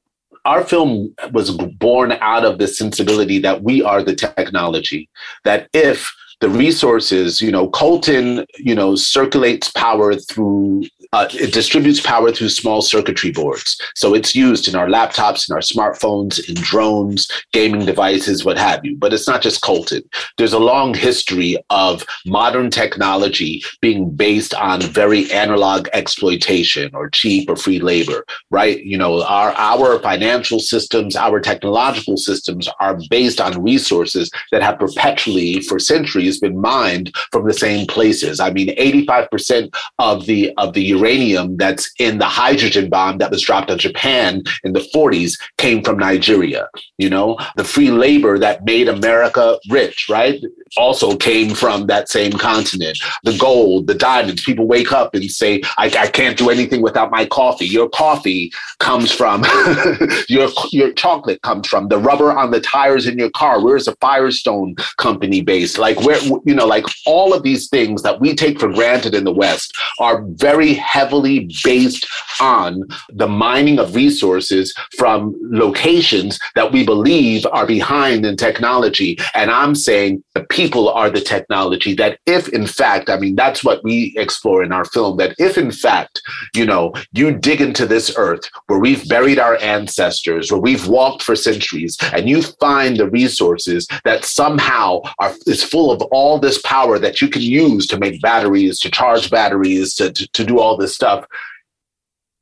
our 0.45 0.63
film 0.63 1.13
was 1.31 1.51
born 1.51 2.13
out 2.21 2.45
of 2.45 2.57
the 2.57 2.67
sensibility 2.67 3.39
that 3.39 3.63
we 3.63 3.83
are 3.83 4.03
the 4.03 4.15
technology. 4.15 5.09
That 5.43 5.69
if 5.73 6.13
the 6.39 6.49
resources, 6.49 7.41
you 7.41 7.51
know, 7.51 7.69
coltan, 7.69 8.45
you 8.57 8.73
know, 8.73 8.95
circulates 8.95 9.69
power 9.71 10.15
through 10.15 10.83
uh, 11.11 11.27
it 11.33 11.53
distributes 11.53 11.99
power 11.99 12.31
through 12.31 12.49
small 12.49 12.81
circuitry 12.81 13.31
boards. 13.31 13.79
So 13.95 14.13
it's 14.13 14.35
used 14.35 14.67
in 14.67 14.75
our 14.75 14.87
laptops, 14.87 15.49
in 15.49 15.55
our 15.55 15.61
smartphones, 15.61 16.47
in 16.47 16.55
drones, 16.55 17.27
gaming 17.51 17.85
devices, 17.85 18.45
what 18.45 18.57
have 18.57 18.85
you. 18.85 18.95
But 18.95 19.13
it's 19.13 19.27
not 19.27 19.41
just 19.41 19.61
coltan. 19.61 20.03
There's 20.37 20.53
a 20.53 20.59
long 20.59 20.93
history 20.93 21.57
of 21.69 22.05
modern 22.25 22.69
technology 22.69 23.63
being 23.81 24.09
based 24.11 24.53
on 24.53 24.81
very 24.81 25.31
analog 25.31 25.87
exploitation 25.93 26.93
or 26.93 27.09
cheap 27.09 27.49
or 27.49 27.55
free 27.55 27.79
labor, 27.79 28.25
right? 28.51 28.83
You 28.83 28.97
know, 28.97 29.23
our, 29.23 29.51
our 29.53 29.99
financial 29.99 30.59
systems, 30.59 31.15
our 31.15 31.39
technological 31.39 32.17
systems 32.17 32.69
are 32.79 32.99
based 33.09 33.41
on 33.41 33.63
resources 33.63 34.29
that 34.51 34.61
have 34.61 34.77
perpetually, 34.77 35.61
for 35.61 35.79
centuries, 35.79 36.39
been 36.39 36.61
mined 36.61 37.13
from 37.31 37.47
the 37.47 37.53
same 37.53 37.87
places. 37.87 38.39
I 38.39 38.51
mean, 38.51 38.75
85% 38.77 39.73
of 39.97 40.25
the 40.25 40.53
of 40.57 40.73
the 40.73 40.98
uranium 40.99 41.57
that's 41.57 41.91
in 41.99 42.17
the 42.17 42.25
hydrogen 42.25 42.89
bomb 42.89 43.17
that 43.19 43.31
was 43.31 43.41
dropped 43.41 43.71
on 43.71 43.77
Japan 43.77 44.43
in 44.63 44.73
the 44.73 44.87
40s 44.93 45.39
came 45.57 45.83
from 45.83 45.97
Nigeria. 45.97 46.67
You 46.97 47.09
know, 47.09 47.37
the 47.55 47.63
free 47.63 47.91
labor 47.91 48.37
that 48.39 48.65
made 48.65 48.87
America 48.87 49.57
rich, 49.69 50.07
right? 50.09 50.41
Also 50.77 51.15
came 51.15 51.53
from 51.53 51.87
that 51.87 52.09
same 52.09 52.31
continent. 52.31 52.97
The 53.23 53.37
gold, 53.37 53.87
the 53.87 53.95
diamonds. 53.95 54.43
People 54.43 54.67
wake 54.67 54.91
up 54.91 55.13
and 55.15 55.29
say, 55.29 55.61
I, 55.77 55.85
I 55.97 56.07
can't 56.07 56.37
do 56.37 56.49
anything 56.49 56.81
without 56.81 57.11
my 57.11 57.25
coffee. 57.25 57.65
Your 57.65 57.89
coffee 57.89 58.51
comes 58.79 59.11
from, 59.11 59.43
your, 60.29 60.49
your 60.71 60.93
chocolate 60.93 61.41
comes 61.41 61.67
from, 61.67 61.87
the 61.87 61.97
rubber 61.97 62.31
on 62.31 62.51
the 62.51 62.61
tires 62.61 63.07
in 63.07 63.17
your 63.17 63.31
car. 63.31 63.63
Where's 63.63 63.85
the 63.85 63.95
Firestone 63.99 64.75
company 64.97 65.41
based? 65.41 65.77
Like, 65.77 65.99
where, 66.01 66.21
you 66.45 66.53
know, 66.53 66.65
like 66.65 66.85
all 67.05 67.33
of 67.33 67.43
these 67.43 67.69
things 67.69 68.03
that 68.03 68.19
we 68.19 68.35
take 68.35 68.59
for 68.59 68.71
granted 68.71 69.15
in 69.15 69.23
the 69.23 69.33
West 69.33 69.75
are 69.99 70.23
very 70.23 70.73
heavily 70.73 71.49
based 71.63 72.07
on 72.39 72.83
the 73.09 73.27
mining 73.27 73.79
of 73.79 73.95
resources 73.95 74.73
from 74.97 75.35
locations 75.41 76.39
that 76.55 76.71
we 76.71 76.85
believe 76.85 77.45
are 77.51 77.65
behind 77.65 78.25
in 78.25 78.37
technology. 78.37 79.17
And 79.33 79.51
I'm 79.51 79.75
saying 79.75 80.23
the 80.33 80.43
people 80.43 80.58
are 80.89 81.09
the 81.09 81.21
technology, 81.21 81.93
that 81.95 82.19
if 82.25 82.49
in 82.49 82.67
fact, 82.67 83.09
I 83.09 83.17
mean, 83.17 83.35
that's 83.35 83.63
what 83.63 83.83
we 83.83 84.13
explore 84.17 84.63
in 84.63 84.71
our 84.71 84.85
film, 84.85 85.17
that 85.17 85.35
if 85.37 85.57
in 85.57 85.71
fact, 85.71 86.21
you 86.53 86.65
know, 86.65 86.93
you 87.13 87.31
dig 87.31 87.61
into 87.61 87.85
this 87.85 88.13
earth 88.17 88.49
where 88.67 88.79
we've 88.79 89.07
buried 89.07 89.39
our 89.39 89.57
ancestors, 89.57 90.51
where 90.51 90.61
we've 90.61 90.87
walked 90.87 91.23
for 91.23 91.35
centuries, 91.35 91.97
and 92.13 92.27
you 92.27 92.41
find 92.41 92.97
the 92.97 93.09
resources 93.09 93.87
that 94.03 94.25
somehow 94.25 95.01
are 95.19 95.33
is 95.45 95.63
full 95.63 95.91
of 95.91 96.01
all 96.11 96.39
this 96.39 96.61
power 96.63 96.99
that 96.99 97.21
you 97.21 97.29
can 97.29 97.41
use 97.41 97.87
to 97.87 97.97
make 97.97 98.21
batteries, 98.21 98.79
to 98.79 98.91
charge 98.91 99.29
batteries, 99.29 99.93
to, 99.95 100.11
to, 100.11 100.27
to 100.29 100.43
do 100.43 100.59
all 100.59 100.75
this 100.75 100.95
stuff. 100.95 101.25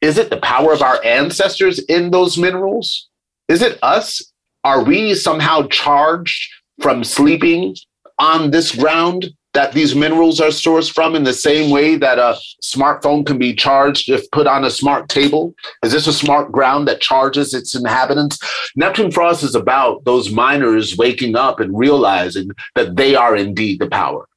Is 0.01 0.17
it 0.17 0.29
the 0.29 0.37
power 0.37 0.73
of 0.73 0.81
our 0.81 1.03
ancestors 1.03 1.79
in 1.79 2.11
those 2.11 2.37
minerals? 2.37 3.09
Is 3.47 3.61
it 3.61 3.79
us? 3.81 4.21
Are 4.63 4.83
we 4.83 5.15
somehow 5.15 5.67
charged 5.67 6.51
from 6.81 7.03
sleeping 7.03 7.75
on 8.19 8.51
this 8.51 8.75
ground 8.75 9.27
that 9.53 9.73
these 9.73 9.95
minerals 9.95 10.39
are 10.39 10.49
sourced 10.49 10.93
from 10.93 11.15
in 11.15 11.23
the 11.23 11.33
same 11.33 11.71
way 11.71 11.95
that 11.95 12.19
a 12.19 12.37
smartphone 12.63 13.25
can 13.25 13.39
be 13.39 13.55
charged 13.55 14.07
if 14.07 14.29
put 14.29 14.45
on 14.45 14.63
a 14.63 14.69
smart 14.69 15.09
table? 15.09 15.53
Is 15.83 15.91
this 15.91 16.05
a 16.05 16.13
smart 16.13 16.51
ground 16.51 16.87
that 16.87 17.01
charges 17.01 17.55
its 17.55 17.73
inhabitants? 17.73 18.37
Neptune 18.75 19.11
Frost 19.11 19.43
is 19.43 19.55
about 19.55 20.05
those 20.05 20.31
miners 20.31 20.95
waking 20.95 21.35
up 21.35 21.59
and 21.59 21.75
realizing 21.75 22.51
that 22.75 22.97
they 22.97 23.15
are 23.15 23.35
indeed 23.35 23.79
the 23.79 23.89
power, 23.89 24.27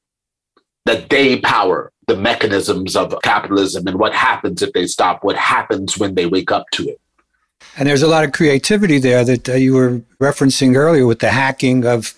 that 0.85 1.09
they 1.09 1.39
power 1.39 1.91
the 2.07 2.17
mechanisms 2.17 2.95
of 2.95 3.15
capitalism 3.21 3.87
and 3.87 3.99
what 3.99 4.13
happens 4.13 4.63
if 4.63 4.73
they 4.73 4.87
stop, 4.87 5.23
what 5.23 5.35
happens 5.35 5.99
when 5.99 6.15
they 6.15 6.25
wake 6.25 6.51
up 6.51 6.65
to 6.71 6.89
it. 6.89 6.99
And 7.77 7.87
there's 7.87 8.01
a 8.01 8.07
lot 8.07 8.23
of 8.23 8.31
creativity 8.31 8.97
there 8.97 9.23
that 9.23 9.47
uh, 9.47 9.53
you 9.53 9.73
were 9.75 10.01
referencing 10.19 10.75
earlier 10.75 11.05
with 11.05 11.19
the 11.19 11.29
hacking 11.29 11.85
of 11.85 12.15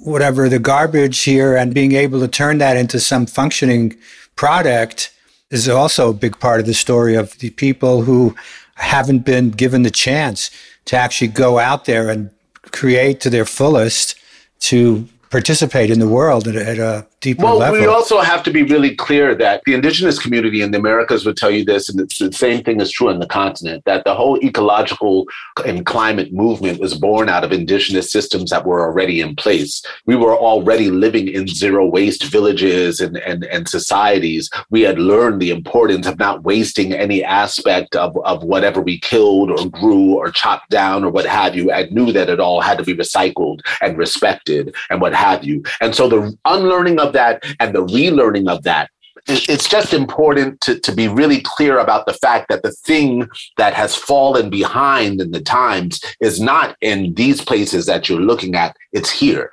whatever 0.00 0.48
the 0.48 0.58
garbage 0.58 1.22
here 1.22 1.56
and 1.56 1.74
being 1.74 1.92
able 1.92 2.20
to 2.20 2.28
turn 2.28 2.58
that 2.58 2.76
into 2.76 3.00
some 3.00 3.26
functioning 3.26 3.96
product 4.36 5.12
is 5.50 5.68
also 5.68 6.10
a 6.10 6.14
big 6.14 6.38
part 6.38 6.60
of 6.60 6.66
the 6.66 6.74
story 6.74 7.14
of 7.14 7.38
the 7.38 7.50
people 7.50 8.02
who 8.02 8.34
haven't 8.76 9.24
been 9.24 9.50
given 9.50 9.82
the 9.82 9.90
chance 9.90 10.50
to 10.84 10.96
actually 10.96 11.28
go 11.28 11.58
out 11.58 11.84
there 11.84 12.08
and 12.08 12.30
create 12.70 13.20
to 13.20 13.30
their 13.30 13.44
fullest 13.44 14.14
to 14.60 15.08
participate 15.30 15.90
in 15.90 15.98
the 15.98 16.08
world 16.08 16.46
at, 16.48 16.56
at 16.56 16.78
a 16.78 17.06
deeper 17.20 17.42
well, 17.42 17.58
level. 17.58 17.80
we 17.80 17.86
also 17.86 18.20
have 18.20 18.42
to 18.44 18.50
be 18.50 18.62
really 18.62 18.94
clear 18.94 19.34
that 19.34 19.62
the 19.66 19.74
indigenous 19.74 20.18
community 20.18 20.62
in 20.62 20.70
the 20.70 20.78
Americas 20.78 21.26
would 21.26 21.36
tell 21.36 21.50
you 21.50 21.64
this, 21.64 21.88
and 21.88 22.00
it's 22.00 22.18
the 22.18 22.32
same 22.32 22.62
thing 22.62 22.80
is 22.80 22.90
true 22.90 23.08
in 23.08 23.18
the 23.18 23.26
continent, 23.26 23.84
that 23.86 24.04
the 24.04 24.14
whole 24.14 24.38
ecological 24.44 25.26
and 25.66 25.84
climate 25.84 26.32
movement 26.32 26.78
was 26.78 26.94
born 26.94 27.28
out 27.28 27.44
of 27.44 27.52
indigenous 27.52 28.10
systems 28.10 28.50
that 28.50 28.64
were 28.64 28.80
already 28.80 29.20
in 29.20 29.34
place. 29.34 29.82
We 30.06 30.16
were 30.16 30.36
already 30.36 30.90
living 30.90 31.28
in 31.28 31.48
zero 31.48 31.86
waste 31.86 32.24
villages 32.24 33.00
and, 33.00 33.16
and, 33.18 33.44
and 33.44 33.68
societies. 33.68 34.48
We 34.70 34.82
had 34.82 34.98
learned 34.98 35.40
the 35.40 35.50
importance 35.50 36.06
of 36.06 36.18
not 36.18 36.44
wasting 36.44 36.92
any 36.92 37.24
aspect 37.24 37.96
of, 37.96 38.16
of 38.24 38.44
whatever 38.44 38.80
we 38.80 39.00
killed 39.00 39.50
or 39.50 39.68
grew 39.68 40.14
or 40.14 40.30
chopped 40.30 40.70
down 40.70 41.04
or 41.04 41.10
what 41.10 41.26
have 41.26 41.56
you, 41.56 41.70
and 41.72 41.90
knew 41.90 42.12
that 42.12 42.28
it 42.28 42.38
all 42.38 42.60
had 42.60 42.78
to 42.78 42.84
be 42.84 42.94
recycled 42.94 43.60
and 43.82 43.98
respected 43.98 44.74
and 44.90 45.00
what 45.00 45.14
have 45.14 45.44
you. 45.44 45.64
And 45.80 45.94
so 45.94 46.08
the 46.08 46.36
unlearning 46.44 47.00
of 47.00 47.07
that 47.12 47.44
and 47.60 47.74
the 47.74 47.84
relearning 47.84 48.48
of 48.48 48.62
that 48.64 48.90
it's 49.28 49.68
just 49.68 49.92
important 49.92 50.60
to, 50.62 50.78
to 50.80 50.92
be 50.92 51.06
really 51.06 51.40
clear 51.42 51.78
about 51.78 52.06
the 52.06 52.14
fact 52.14 52.48
that 52.48 52.62
the 52.62 52.72
thing 52.72 53.28
that 53.56 53.74
has 53.74 53.94
fallen 53.94 54.48
behind 54.48 55.20
in 55.20 55.32
the 55.32 55.40
times 55.40 56.00
is 56.20 56.40
not 56.40 56.76
in 56.80 57.14
these 57.14 57.42
places 57.42 57.86
that 57.86 58.08
you're 58.08 58.20
looking 58.20 58.54
at, 58.54 58.74
it's 58.92 59.10
here. 59.10 59.50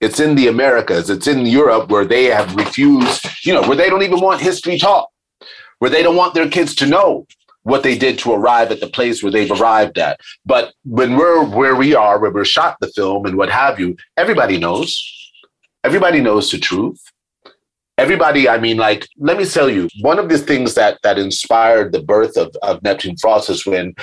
It's 0.00 0.20
in 0.20 0.34
the 0.34 0.48
Americas, 0.48 1.08
it's 1.08 1.26
in 1.26 1.46
Europe 1.46 1.88
where 1.88 2.04
they 2.04 2.24
have 2.24 2.54
refused, 2.54 3.26
you 3.44 3.54
know, 3.54 3.66
where 3.66 3.76
they 3.76 3.88
don't 3.88 4.02
even 4.02 4.20
want 4.20 4.42
history 4.42 4.78
taught, 4.78 5.08
where 5.78 5.90
they 5.90 6.02
don't 6.02 6.16
want 6.16 6.34
their 6.34 6.50
kids 6.50 6.74
to 6.76 6.86
know 6.86 7.26
what 7.62 7.82
they 7.82 7.96
did 7.96 8.18
to 8.18 8.32
arrive 8.32 8.70
at 8.70 8.80
the 8.80 8.86
place 8.86 9.22
where 9.22 9.32
they've 9.32 9.50
arrived 9.50 9.98
at. 9.98 10.20
But 10.44 10.74
when 10.84 11.16
we're 11.16 11.42
where 11.42 11.74
we 11.74 11.94
are, 11.94 12.18
where 12.18 12.30
we're 12.30 12.44
shot 12.44 12.76
the 12.80 12.88
film 12.88 13.24
and 13.24 13.36
what 13.36 13.50
have 13.50 13.80
you, 13.80 13.96
everybody 14.18 14.58
knows 14.58 15.15
everybody 15.86 16.20
knows 16.20 16.50
the 16.50 16.58
truth 16.58 17.00
everybody 17.96 18.48
i 18.48 18.58
mean 18.58 18.76
like 18.76 19.06
let 19.18 19.36
me 19.38 19.44
tell 19.44 19.70
you 19.70 19.88
one 20.00 20.18
of 20.18 20.28
the 20.28 20.38
things 20.38 20.74
that 20.74 20.98
that 21.02 21.18
inspired 21.18 21.92
the 21.92 22.02
birth 22.02 22.36
of, 22.36 22.48
of 22.62 22.82
neptune 22.82 23.16
frost 23.16 23.48
is 23.48 23.64
when 23.64 23.94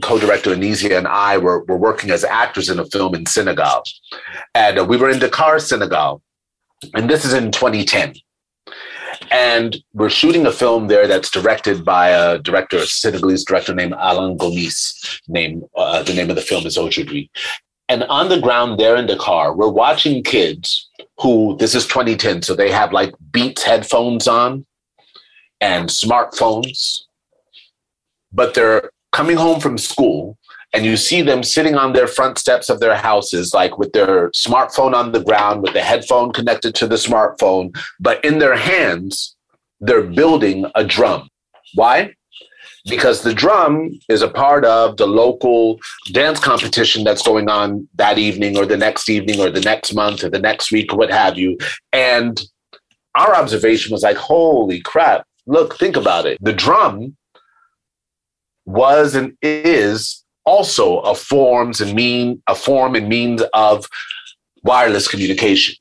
co-director 0.00 0.54
Anisia 0.54 0.96
and 0.96 1.06
I 1.06 1.38
were, 1.38 1.64
were 1.64 1.76
working 1.76 2.10
as 2.10 2.24
actors 2.24 2.68
in 2.68 2.78
a 2.78 2.86
film 2.86 3.14
in 3.14 3.26
Senegal. 3.26 3.82
And 4.54 4.78
uh, 4.78 4.84
we 4.84 4.96
were 4.96 5.10
in 5.10 5.18
Dakar, 5.18 5.58
Senegal. 5.58 6.22
And 6.94 7.10
this 7.10 7.24
is 7.24 7.32
in 7.32 7.50
2010. 7.50 8.14
And 9.30 9.76
we're 9.92 10.08
shooting 10.08 10.46
a 10.46 10.52
film 10.52 10.88
there 10.88 11.06
that's 11.06 11.30
directed 11.30 11.84
by 11.84 12.08
a 12.08 12.38
director, 12.38 12.78
a 12.78 12.86
Senegalese 12.86 13.44
director 13.44 13.74
named 13.74 13.94
Alain 13.98 14.38
Gomis. 14.38 15.20
Name, 15.28 15.64
uh, 15.76 16.02
the 16.02 16.14
name 16.14 16.30
of 16.30 16.36
the 16.36 16.42
film 16.42 16.66
is 16.66 16.78
Aujourd'hui. 16.78 17.30
And 17.90 18.04
on 18.04 18.28
the 18.28 18.40
ground 18.40 18.78
there 18.78 18.94
in 18.94 19.06
Dakar, 19.06 19.52
we're 19.52 19.68
watching 19.68 20.22
kids 20.22 20.88
who, 21.18 21.56
this 21.58 21.74
is 21.74 21.88
2010, 21.88 22.42
so 22.42 22.54
they 22.54 22.70
have 22.70 22.92
like 22.92 23.12
Beats 23.32 23.64
headphones 23.64 24.28
on 24.28 24.64
and 25.60 25.88
smartphones, 25.88 27.00
but 28.32 28.54
they're 28.54 28.92
coming 29.10 29.36
home 29.36 29.58
from 29.58 29.76
school 29.76 30.38
and 30.72 30.84
you 30.84 30.96
see 30.96 31.20
them 31.20 31.42
sitting 31.42 31.74
on 31.74 31.92
their 31.92 32.06
front 32.06 32.38
steps 32.38 32.70
of 32.70 32.78
their 32.78 32.94
houses, 32.94 33.52
like 33.52 33.76
with 33.76 33.92
their 33.92 34.30
smartphone 34.30 34.94
on 34.94 35.10
the 35.10 35.24
ground, 35.24 35.60
with 35.60 35.72
the 35.72 35.82
headphone 35.82 36.32
connected 36.32 36.76
to 36.76 36.86
the 36.86 36.94
smartphone, 36.94 37.76
but 37.98 38.24
in 38.24 38.38
their 38.38 38.54
hands, 38.54 39.34
they're 39.80 40.04
building 40.06 40.64
a 40.76 40.84
drum. 40.84 41.28
Why? 41.74 42.14
Because 42.86 43.22
the 43.22 43.34
drum 43.34 43.98
is 44.08 44.22
a 44.22 44.28
part 44.28 44.64
of 44.64 44.96
the 44.96 45.06
local 45.06 45.78
dance 46.12 46.40
competition 46.40 47.04
that's 47.04 47.22
going 47.22 47.48
on 47.48 47.88
that 47.94 48.18
evening 48.18 48.56
or 48.56 48.66
the 48.66 48.76
next 48.76 49.08
evening 49.08 49.40
or 49.40 49.50
the 49.50 49.60
next 49.60 49.94
month 49.94 50.24
or 50.24 50.30
the 50.30 50.38
next 50.38 50.72
week 50.72 50.92
or 50.92 50.96
what 50.96 51.10
have 51.10 51.38
you. 51.38 51.58
And 51.92 52.40
our 53.14 53.34
observation 53.34 53.92
was 53.92 54.02
like, 54.02 54.16
holy 54.16 54.80
crap, 54.80 55.26
look, 55.46 55.76
think 55.76 55.96
about 55.96 56.26
it. 56.26 56.38
The 56.40 56.52
drum 56.52 57.16
was 58.64 59.14
and 59.14 59.36
is 59.42 60.24
also 60.44 60.98
a 61.00 61.14
forms 61.14 61.80
and 61.80 61.94
mean 61.94 62.42
a 62.46 62.54
form 62.54 62.94
and 62.94 63.08
means 63.08 63.42
of 63.52 63.86
wireless 64.62 65.08
communication, 65.08 65.74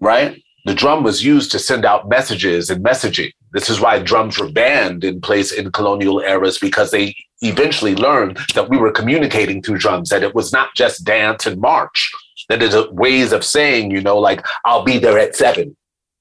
right? 0.00 0.42
The 0.64 0.74
drum 0.74 1.02
was 1.02 1.24
used 1.24 1.50
to 1.52 1.58
send 1.58 1.84
out 1.84 2.08
messages 2.08 2.70
and 2.70 2.84
messaging. 2.84 3.32
This 3.52 3.68
is 3.68 3.80
why 3.80 3.98
drums 3.98 4.38
were 4.38 4.50
banned 4.50 5.04
in 5.04 5.20
place 5.20 5.52
in 5.52 5.72
colonial 5.72 6.20
eras 6.20 6.58
because 6.58 6.90
they 6.90 7.14
eventually 7.42 7.94
learned 7.94 8.38
that 8.54 8.68
we 8.68 8.78
were 8.78 8.92
communicating 8.92 9.62
through 9.62 9.78
drums, 9.78 10.08
that 10.08 10.22
it 10.22 10.34
was 10.34 10.52
not 10.52 10.74
just 10.74 11.04
dance 11.04 11.46
and 11.46 11.60
march, 11.60 12.10
that 12.48 12.62
is 12.62 12.74
ways 12.90 13.32
of 13.32 13.44
saying, 13.44 13.90
you 13.90 14.00
know, 14.00 14.18
like, 14.18 14.44
I'll 14.64 14.84
be 14.84 14.98
there 14.98 15.18
at 15.18 15.36
seven, 15.36 15.76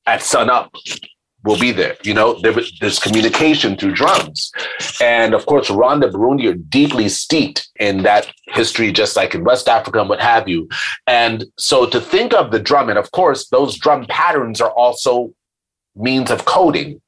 at 0.05 0.21
sun 0.21 0.50
up, 0.50 0.73
we'll 1.43 1.59
be 1.59 1.71
there. 1.71 1.95
You 2.03 2.13
know, 2.13 2.39
there, 2.41 2.53
there's 2.79 3.00
communication 3.00 3.75
through 3.75 3.93
drums. 3.93 4.51
And 5.01 5.33
of 5.33 5.45
course, 5.45 5.69
Rwanda, 5.69 6.11
Burundi 6.11 6.51
are 6.51 6.55
deeply 6.55 7.09
steeped 7.09 7.69
in 7.79 8.03
that 8.03 8.31
history, 8.47 8.91
just 8.91 9.15
like 9.15 9.33
in 9.33 9.43
West 9.43 9.67
Africa 9.67 10.00
and 10.00 10.09
what 10.09 10.21
have 10.21 10.47
you. 10.47 10.69
And 11.07 11.45
so 11.57 11.85
to 11.88 12.00
think 12.00 12.33
of 12.33 12.51
the 12.51 12.59
drum, 12.59 12.89
and 12.89 13.00
of 13.00 13.11
course, 13.11 13.47
those 13.50 13.77
drum 13.77 14.05
patterns 14.07 14.61
are 14.61 14.71
also 14.71 15.33
means 15.95 16.31
of 16.31 16.45
coding 16.45 17.01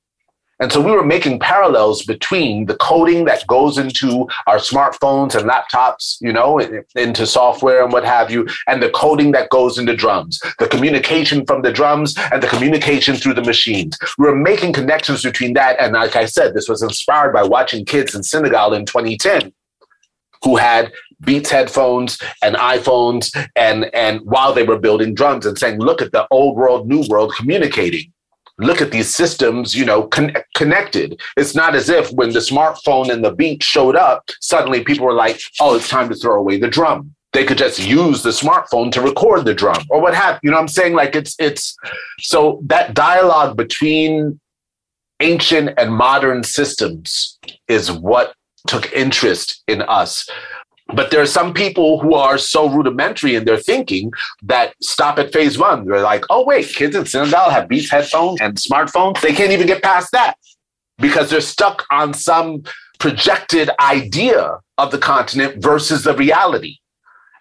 and 0.64 0.72
so 0.72 0.80
we 0.80 0.92
were 0.92 1.04
making 1.04 1.40
parallels 1.40 2.04
between 2.04 2.68
the 2.68 2.78
coding 2.78 3.26
that 3.26 3.46
goes 3.48 3.78
into 3.78 4.30
our 4.48 4.60
smartphones 4.60 5.36
and 5.36 5.46
laptops, 5.46 6.16
you 6.22 6.32
know, 6.32 6.58
into 6.96 7.28
software 7.28 7.84
and 7.84 7.92
what 7.92 8.06
have 8.06 8.32
you, 8.32 8.48
and 8.68 8.82
the 8.82 8.90
coding 8.92 9.34
that 9.34 9.50
goes 9.50 9.78
into 9.78 9.94
drums, 9.94 10.40
the 10.60 10.68
communication 10.70 11.46
from 11.46 11.64
the 11.64 11.72
drums 11.74 12.16
and 12.32 12.42
the 12.42 12.48
communication 12.48 13.18
through 13.18 13.34
the 13.34 13.44
machines. 13.44 14.00
We 14.18 14.26
were 14.26 14.38
making 14.38 14.72
connections 14.72 15.22
between 15.22 15.52
that. 15.56 15.78
And 15.82 15.96
like 15.96 16.16
I 16.16 16.24
said, 16.24 16.54
this 16.54 16.70
was 16.70 16.82
inspired 16.82 17.34
by 17.34 17.44
watching 17.44 17.84
kids 17.84 18.16
in 18.16 18.24
Senegal 18.24 18.72
in 18.72 18.86
2010 18.86 19.52
who 20.46 20.56
had 20.56 20.94
Beats 21.26 21.52
headphones 21.52 22.18
and 22.42 22.56
iPhones 22.56 23.36
and 23.58 23.94
and 23.94 24.22
while 24.22 24.54
they 24.54 24.64
were 24.64 24.80
building 24.80 25.14
drums 25.14 25.46
and 25.46 25.58
saying, 25.58 25.80
look 25.80 26.02
at 26.02 26.14
the 26.14 26.26
old 26.32 26.56
world, 26.56 26.88
new 26.88 27.04
world 27.10 27.34
communicating 27.36 28.13
look 28.60 28.82
at 28.82 28.92
these 28.92 29.14
systems, 29.14 29.76
you 29.76 29.86
know, 29.86 30.04
con- 30.04 30.36
connected. 30.56 31.20
It's 31.38 31.56
not 31.56 31.76
as 31.76 31.90
if 31.90 32.12
when 32.12 32.32
the 32.32 32.40
smartphone 32.40 33.12
and 33.12 33.24
the 33.24 33.34
beat 33.34 33.64
showed 33.64 33.96
up, 33.96 34.30
suddenly 34.42 34.84
people 34.84 35.06
were 35.06 35.14
like, 35.14 35.40
oh, 35.60 35.76
it's 35.76 35.90
time 35.90 36.10
to 36.10 36.16
throw 36.16 36.40
away 36.40 36.60
the 36.60 36.68
drum. 36.68 37.16
They 37.34 37.46
could 37.46 37.58
just 37.58 37.80
use 37.80 38.22
the 38.22 38.30
smartphone 38.30 38.92
to 38.92 39.02
record 39.02 39.46
the 39.46 39.56
drum 39.56 39.84
or 39.90 40.00
what 40.00 40.14
have 40.14 40.40
you 40.44 40.52
know 40.52 40.58
what 40.58 40.62
I'm 40.62 40.68
saying? 40.68 40.94
Like 40.94 41.16
it's 41.16 41.36
it's 41.40 41.76
so 42.20 42.62
that 42.66 42.94
dialogue 42.94 43.58
between 43.58 44.40
ancient 45.20 45.72
and 45.80 45.92
modern 45.92 46.44
systems 46.44 47.40
is 47.68 47.92
what 47.92 48.36
took 48.68 48.92
interest 48.94 49.64
in 49.68 49.82
us 49.82 50.30
but 50.96 51.12
there 51.12 51.22
are 51.22 51.26
some 51.26 51.54
people 51.54 52.00
who 52.00 52.14
are 52.14 52.38
so 52.38 52.70
rudimentary 52.70 53.36
in 53.36 53.46
their 53.46 53.58
thinking 53.58 54.12
that 54.44 54.76
stop 54.82 55.20
at 55.20 55.34
phase 55.34 55.58
one. 55.58 55.86
They're 55.86 56.02
like, 56.02 56.26
oh, 56.30 56.44
wait, 56.46 56.68
kids 56.68 56.96
in 56.96 57.06
Senegal 57.06 57.50
have 57.50 57.68
Beats 57.68 57.90
headphones 57.90 58.42
and 58.42 58.56
smartphones. 58.58 59.22
They 59.22 59.34
can't 59.34 59.52
even 59.52 59.68
get 59.68 59.84
past 59.84 60.12
that 60.12 60.36
because 60.98 61.30
they're 61.30 61.42
stuck 61.42 61.86
on 61.92 62.14
some 62.14 62.64
projected 63.00 63.70
idea 63.80 64.60
of 64.78 64.92
the 64.92 64.98
continent 64.98 65.62
versus 65.62 66.04
the 66.04 66.16
reality. 66.16 66.78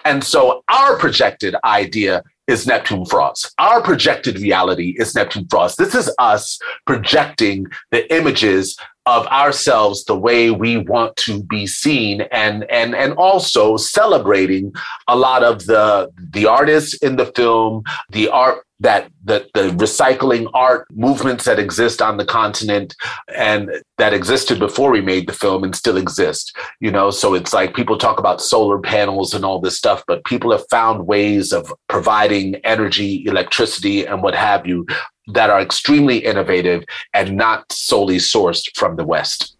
And 0.04 0.24
so 0.24 0.64
our 0.68 0.96
projected 0.98 1.54
idea 1.64 2.22
is 2.48 2.66
Neptune 2.66 3.06
Frost. 3.06 3.52
Our 3.58 3.80
projected 3.80 4.38
reality 4.40 4.96
is 4.98 5.14
Neptune 5.14 5.46
Frost. 5.48 5.78
This 5.78 5.94
is 5.94 6.12
us 6.18 6.58
projecting 6.86 7.66
the 7.92 8.12
images 8.12 8.76
of 9.06 9.26
ourselves 9.28 10.04
the 10.04 10.16
way 10.16 10.50
we 10.50 10.76
want 10.76 11.16
to 11.16 11.42
be 11.42 11.66
seen 11.66 12.20
and 12.30 12.64
and 12.70 12.94
and 12.94 13.12
also 13.14 13.76
celebrating 13.76 14.72
a 15.08 15.16
lot 15.16 15.42
of 15.42 15.66
the 15.66 16.08
the 16.32 16.46
artists 16.46 16.94
in 17.02 17.16
the 17.16 17.26
film 17.26 17.82
the 18.10 18.28
art 18.28 18.64
that 18.78 19.08
the, 19.22 19.48
the 19.54 19.68
recycling 19.70 20.50
art 20.54 20.88
movements 20.90 21.44
that 21.44 21.60
exist 21.60 22.02
on 22.02 22.16
the 22.16 22.24
continent 22.24 22.96
and 23.36 23.70
that 23.96 24.12
existed 24.12 24.58
before 24.58 24.90
we 24.90 25.00
made 25.00 25.28
the 25.28 25.32
film 25.32 25.62
and 25.62 25.76
still 25.76 25.96
exist 25.96 26.56
you 26.80 26.90
know? 26.90 27.10
So 27.10 27.34
it's 27.34 27.52
like 27.52 27.74
people 27.74 27.96
talk 27.96 28.18
about 28.18 28.40
solar 28.40 28.80
panels 28.80 29.34
and 29.34 29.44
all 29.44 29.60
this 29.60 29.76
stuff 29.76 30.04
but 30.06 30.24
people 30.24 30.52
have 30.52 30.64
found 30.70 31.06
ways 31.06 31.52
of 31.52 31.72
providing 31.88 32.56
energy 32.64 33.24
electricity 33.26 34.06
and 34.06 34.22
what 34.22 34.34
have 34.34 34.66
you 34.66 34.86
that 35.28 35.50
are 35.50 35.60
extremely 35.60 36.18
innovative 36.18 36.84
and 37.14 37.36
not 37.36 37.70
solely 37.70 38.16
sourced 38.16 38.74
from 38.76 38.96
the 38.96 39.04
West. 39.04 39.56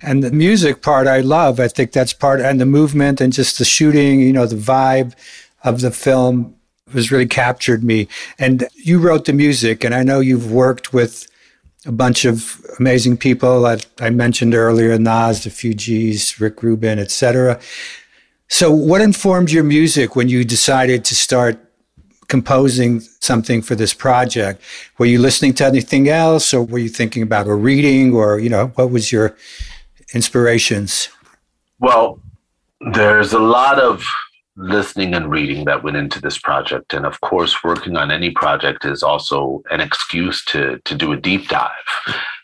And 0.00 0.22
the 0.22 0.30
music 0.30 0.80
part 0.80 1.06
I 1.08 1.20
love. 1.20 1.58
I 1.58 1.68
think 1.68 1.92
that's 1.92 2.12
part, 2.12 2.40
and 2.40 2.60
the 2.60 2.66
movement 2.66 3.20
and 3.20 3.32
just 3.32 3.58
the 3.58 3.64
shooting, 3.64 4.20
you 4.20 4.32
know, 4.32 4.46
the 4.46 4.56
vibe 4.56 5.14
of 5.64 5.80
the 5.80 5.90
film 5.90 6.54
has 6.92 7.10
really 7.10 7.26
captured 7.26 7.82
me. 7.82 8.08
And 8.38 8.68
you 8.74 9.00
wrote 9.00 9.24
the 9.24 9.32
music, 9.32 9.84
and 9.84 9.94
I 9.94 10.02
know 10.04 10.20
you've 10.20 10.52
worked 10.52 10.92
with 10.92 11.26
a 11.84 11.92
bunch 11.92 12.24
of 12.24 12.64
amazing 12.78 13.16
people 13.16 13.62
that 13.62 13.86
I 14.00 14.10
mentioned 14.10 14.54
earlier, 14.54 14.96
Nas, 14.98 15.44
the 15.44 15.50
Fugees, 15.50 16.38
Rick 16.40 16.62
Rubin, 16.62 16.98
etc. 16.98 17.60
So 18.48 18.70
what 18.70 19.00
informed 19.00 19.50
your 19.50 19.64
music 19.64 20.16
when 20.16 20.28
you 20.28 20.44
decided 20.44 21.04
to 21.06 21.14
start 21.14 21.67
composing 22.28 23.00
something 23.20 23.62
for 23.62 23.74
this 23.74 23.94
project? 23.94 24.62
Were 24.98 25.06
you 25.06 25.18
listening 25.18 25.54
to 25.54 25.66
anything 25.66 26.08
else 26.08 26.54
or 26.54 26.62
were 26.62 26.78
you 26.78 26.88
thinking 26.88 27.22
about 27.22 27.46
a 27.46 27.54
reading 27.54 28.14
or, 28.14 28.38
you 28.38 28.48
know, 28.48 28.68
what 28.76 28.90
was 28.90 29.10
your 29.10 29.36
inspirations? 30.14 31.08
Well, 31.80 32.20
there's 32.92 33.32
a 33.32 33.38
lot 33.38 33.78
of 33.78 34.04
listening 34.56 35.14
and 35.14 35.30
reading 35.30 35.64
that 35.66 35.82
went 35.82 35.96
into 35.96 36.20
this 36.20 36.38
project. 36.38 36.92
And 36.92 37.06
of 37.06 37.20
course, 37.20 37.62
working 37.62 37.96
on 37.96 38.10
any 38.10 38.30
project 38.30 38.84
is 38.84 39.02
also 39.02 39.62
an 39.70 39.80
excuse 39.80 40.44
to, 40.46 40.80
to 40.84 40.94
do 40.94 41.12
a 41.12 41.16
deep 41.16 41.48
dive 41.48 41.72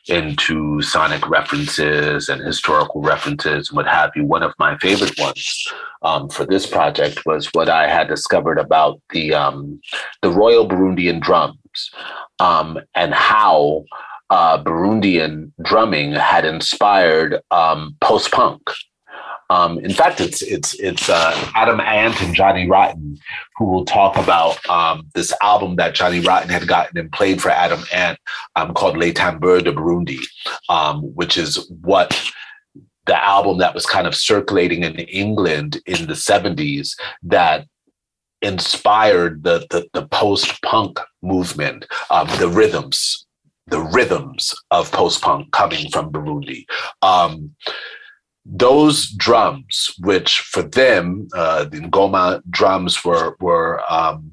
into 0.09 0.83
sonic 0.83 1.29
references 1.29 2.29
and 2.29 2.43
historical 2.43 3.01
references 3.01 3.69
and 3.69 3.77
what 3.77 3.87
have 3.87 4.11
you. 4.14 4.25
One 4.25 4.43
of 4.43 4.53
my 4.59 4.77
favorite 4.79 5.19
ones 5.19 5.67
um, 6.03 6.29
for 6.29 6.45
this 6.45 6.67
project 6.67 7.25
was 7.25 7.49
what 7.53 7.69
I 7.69 7.88
had 7.88 8.09
discovered 8.09 8.59
about 8.59 9.01
the 9.11 9.35
um, 9.35 9.81
the 10.23 10.31
Royal 10.31 10.69
Burundian 10.69 11.21
drums 11.21 11.90
um, 12.38 12.79
and 12.95 13.14
how 13.14 13.85
uh, 14.31 14.62
Burundian 14.62 15.53
drumming 15.62 16.12
had 16.12 16.45
inspired 16.45 17.40
um, 17.51 17.97
post 18.01 18.31
punk. 18.33 18.61
Um, 19.50 19.78
in 19.78 19.92
fact, 19.92 20.20
it's 20.20 20.42
it's 20.42 20.74
it's 20.74 21.09
uh, 21.09 21.50
Adam 21.54 21.80
Ant 21.80 22.20
and 22.22 22.35
Johnny 22.35 22.68
Rotten 22.68 23.18
who 23.57 23.66
will 23.66 23.85
talk 23.85 24.16
about 24.16 24.64
um, 24.68 25.07
this 25.14 25.33
album 25.40 25.76
that 25.76 25.94
Johnny 25.94 26.20
Rotten 26.20 26.48
had 26.48 26.66
gotten 26.66 26.98
and 26.98 27.12
played 27.12 27.40
for 27.40 27.50
Adam 27.50 27.83
Ant 27.92 28.18
um, 28.57 28.74
called 28.74 28.96
Les 28.96 29.12
Tambours 29.12 29.62
de 29.62 29.72
Burundi, 29.72 30.20
um, 30.68 31.02
which 31.14 31.37
is 31.37 31.68
what 31.83 32.33
the 33.07 33.24
album 33.24 33.59
that 33.59 33.74
was 33.74 33.87
kind 33.87 34.07
of 34.07 34.14
circulating 34.14 34.83
in 34.83 34.94
England 34.94 35.80
in 35.87 36.07
the 36.07 36.14
70s 36.14 36.96
that 37.22 37.66
inspired 38.42 39.42
the, 39.42 39.66
the, 39.70 39.87
the 39.92 40.07
post 40.09 40.61
punk 40.62 41.00
movement, 41.22 41.87
um, 42.11 42.26
the 42.38 42.48
rhythms, 42.48 43.26
the 43.66 43.80
rhythms 43.80 44.54
of 44.70 44.90
post 44.92 45.22
punk 45.22 45.50
coming 45.52 45.88
from 45.90 46.12
Burundi. 46.12 46.64
Those 48.46 49.11
drums, 49.11 49.94
which 50.00 50.40
for 50.40 50.62
them, 50.62 51.28
uh, 51.35 51.64
the 51.64 51.80
Ngoma 51.80 52.42
drums 52.50 53.04
were 53.04 53.37
were 53.40 53.83
um, 53.90 54.33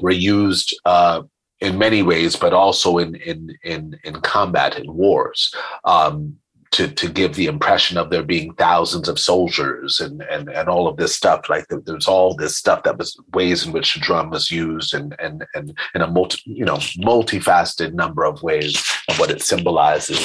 were 0.00 0.10
used 0.10 0.78
uh, 0.84 1.22
in 1.60 1.78
many 1.78 2.02
ways, 2.02 2.36
but 2.36 2.52
also 2.52 2.98
in 2.98 3.16
in 3.16 3.56
in 3.64 3.98
in 4.04 4.20
combat 4.20 4.78
in 4.78 4.92
wars. 4.94 5.52
Um, 5.84 6.38
to, 6.72 6.88
to 6.88 7.08
give 7.08 7.34
the 7.34 7.46
impression 7.46 7.96
of 7.96 8.10
there 8.10 8.22
being 8.22 8.52
thousands 8.54 9.08
of 9.08 9.18
soldiers 9.18 10.00
and, 10.00 10.22
and, 10.22 10.48
and 10.48 10.68
all 10.68 10.86
of 10.86 10.96
this 10.96 11.14
stuff. 11.14 11.48
Like 11.48 11.66
there's 11.68 12.08
all 12.08 12.34
this 12.34 12.56
stuff 12.56 12.82
that 12.82 12.98
was 12.98 13.18
ways 13.32 13.66
in 13.66 13.72
which 13.72 13.94
the 13.94 14.00
drum 14.00 14.30
was 14.30 14.50
used 14.50 14.94
and, 14.94 15.16
and, 15.18 15.46
and 15.54 15.76
in 15.94 16.02
a 16.02 16.06
multi, 16.06 16.40
you 16.44 16.64
know, 16.64 16.76
multifaceted 16.98 17.94
number 17.94 18.24
of 18.24 18.42
ways 18.42 18.76
of 19.08 19.18
what 19.18 19.30
it 19.30 19.42
symbolizes 19.42 20.18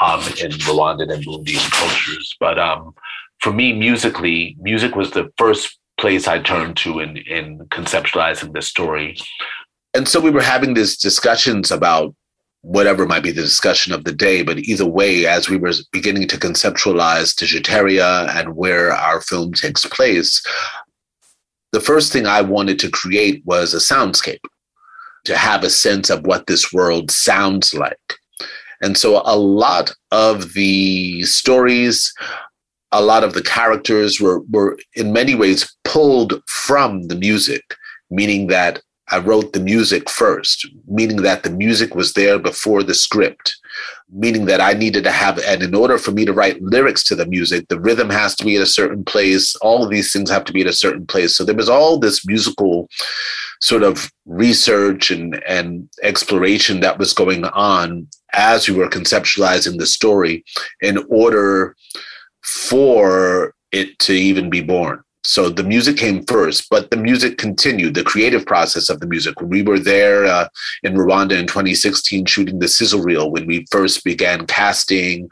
um, 0.00 0.20
in 0.42 0.52
Rwandan 0.52 1.12
and 1.12 1.24
Burundian 1.24 1.70
cultures. 1.70 2.34
But 2.40 2.58
um, 2.58 2.94
for 3.40 3.52
me, 3.52 3.72
musically, 3.72 4.56
music 4.60 4.96
was 4.96 5.10
the 5.10 5.30
first 5.36 5.78
place 5.98 6.26
I 6.26 6.38
turned 6.40 6.76
to 6.78 7.00
in, 7.00 7.18
in 7.18 7.58
conceptualizing 7.66 8.52
this 8.52 8.68
story. 8.68 9.16
And 9.92 10.08
so 10.08 10.18
we 10.18 10.30
were 10.30 10.42
having 10.42 10.74
these 10.74 10.96
discussions 10.96 11.70
about 11.70 12.14
whatever 12.64 13.06
might 13.06 13.22
be 13.22 13.30
the 13.30 13.42
discussion 13.42 13.92
of 13.92 14.04
the 14.04 14.12
day. 14.12 14.42
But 14.42 14.58
either 14.58 14.86
way, 14.86 15.26
as 15.26 15.48
we 15.48 15.58
were 15.58 15.72
beginning 15.92 16.26
to 16.28 16.38
conceptualize 16.38 17.34
Digitaria 17.34 18.28
and 18.34 18.56
where 18.56 18.92
our 18.92 19.20
film 19.20 19.52
takes 19.52 19.84
place, 19.84 20.42
the 21.72 21.80
first 21.80 22.12
thing 22.12 22.26
I 22.26 22.40
wanted 22.40 22.78
to 22.80 22.90
create 22.90 23.42
was 23.44 23.74
a 23.74 23.94
soundscape 23.94 24.40
to 25.24 25.36
have 25.36 25.62
a 25.62 25.70
sense 25.70 26.08
of 26.08 26.26
what 26.26 26.46
this 26.46 26.72
world 26.72 27.10
sounds 27.10 27.74
like. 27.74 27.98
And 28.80 28.96
so 28.96 29.22
a 29.24 29.36
lot 29.36 29.94
of 30.10 30.54
the 30.54 31.22
stories, 31.22 32.12
a 32.92 33.02
lot 33.02 33.24
of 33.24 33.34
the 33.34 33.42
characters 33.42 34.20
were, 34.20 34.40
were 34.50 34.78
in 34.94 35.12
many 35.12 35.34
ways 35.34 35.74
pulled 35.84 36.42
from 36.46 37.08
the 37.08 37.14
music, 37.14 37.62
meaning 38.10 38.46
that 38.48 38.80
I 39.10 39.18
wrote 39.18 39.52
the 39.52 39.60
music 39.60 40.08
first, 40.08 40.66
meaning 40.88 41.18
that 41.22 41.42
the 41.42 41.50
music 41.50 41.94
was 41.94 42.14
there 42.14 42.38
before 42.38 42.82
the 42.82 42.94
script, 42.94 43.54
meaning 44.10 44.46
that 44.46 44.62
I 44.62 44.72
needed 44.72 45.04
to 45.04 45.10
have, 45.10 45.38
and 45.40 45.62
in 45.62 45.74
order 45.74 45.98
for 45.98 46.10
me 46.10 46.24
to 46.24 46.32
write 46.32 46.62
lyrics 46.62 47.04
to 47.04 47.14
the 47.14 47.26
music, 47.26 47.68
the 47.68 47.78
rhythm 47.78 48.08
has 48.08 48.34
to 48.36 48.44
be 48.44 48.56
at 48.56 48.62
a 48.62 48.66
certain 48.66 49.04
place. 49.04 49.54
All 49.56 49.84
of 49.84 49.90
these 49.90 50.10
things 50.10 50.30
have 50.30 50.44
to 50.44 50.54
be 50.54 50.62
at 50.62 50.66
a 50.66 50.72
certain 50.72 51.06
place. 51.06 51.36
So 51.36 51.44
there 51.44 51.54
was 51.54 51.68
all 51.68 51.98
this 51.98 52.26
musical 52.26 52.88
sort 53.60 53.82
of 53.82 54.10
research 54.24 55.10
and, 55.10 55.42
and 55.46 55.88
exploration 56.02 56.80
that 56.80 56.98
was 56.98 57.12
going 57.12 57.44
on 57.44 58.08
as 58.32 58.68
we 58.68 58.74
were 58.74 58.88
conceptualizing 58.88 59.78
the 59.78 59.86
story 59.86 60.44
in 60.80 61.04
order 61.10 61.76
for 62.42 63.54
it 63.70 63.98
to 63.98 64.14
even 64.14 64.48
be 64.48 64.62
born. 64.62 65.03
So 65.24 65.48
the 65.48 65.62
music 65.62 65.96
came 65.96 66.24
first, 66.24 66.68
but 66.70 66.90
the 66.90 66.98
music 66.98 67.38
continued, 67.38 67.94
the 67.94 68.04
creative 68.04 68.44
process 68.44 68.90
of 68.90 69.00
the 69.00 69.06
music. 69.06 69.40
We 69.40 69.62
were 69.62 69.78
there 69.78 70.26
uh, 70.26 70.48
in 70.82 70.94
Rwanda 70.94 71.32
in 71.32 71.46
2016 71.46 72.26
shooting 72.26 72.58
the 72.58 72.68
sizzle 72.68 73.00
reel 73.00 73.30
when 73.30 73.46
we 73.46 73.66
first 73.70 74.04
began 74.04 74.46
casting 74.46 75.28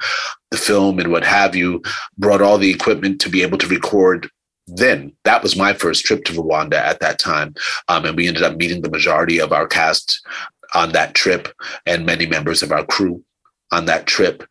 the 0.50 0.56
film 0.56 0.98
and 0.98 1.12
what 1.12 1.24
have 1.24 1.54
you, 1.54 1.82
brought 2.16 2.40
all 2.40 2.58
the 2.58 2.70
equipment 2.70 3.20
to 3.20 3.28
be 3.28 3.42
able 3.42 3.58
to 3.58 3.66
record 3.66 4.30
then. 4.66 5.12
That 5.24 5.42
was 5.42 5.56
my 5.56 5.74
first 5.74 6.04
trip 6.04 6.24
to 6.24 6.32
Rwanda 6.32 6.74
at 6.74 7.00
that 7.00 7.18
time. 7.18 7.54
Um, 7.88 8.06
and 8.06 8.16
we 8.16 8.28
ended 8.28 8.42
up 8.42 8.56
meeting 8.56 8.80
the 8.80 8.90
majority 8.90 9.40
of 9.40 9.52
our 9.52 9.66
cast 9.66 10.26
on 10.74 10.92
that 10.92 11.14
trip 11.14 11.48
and 11.84 12.06
many 12.06 12.26
members 12.26 12.62
of 12.62 12.72
our 12.72 12.84
crew 12.84 13.22
on 13.70 13.86
that 13.86 14.06
trip 14.06 14.44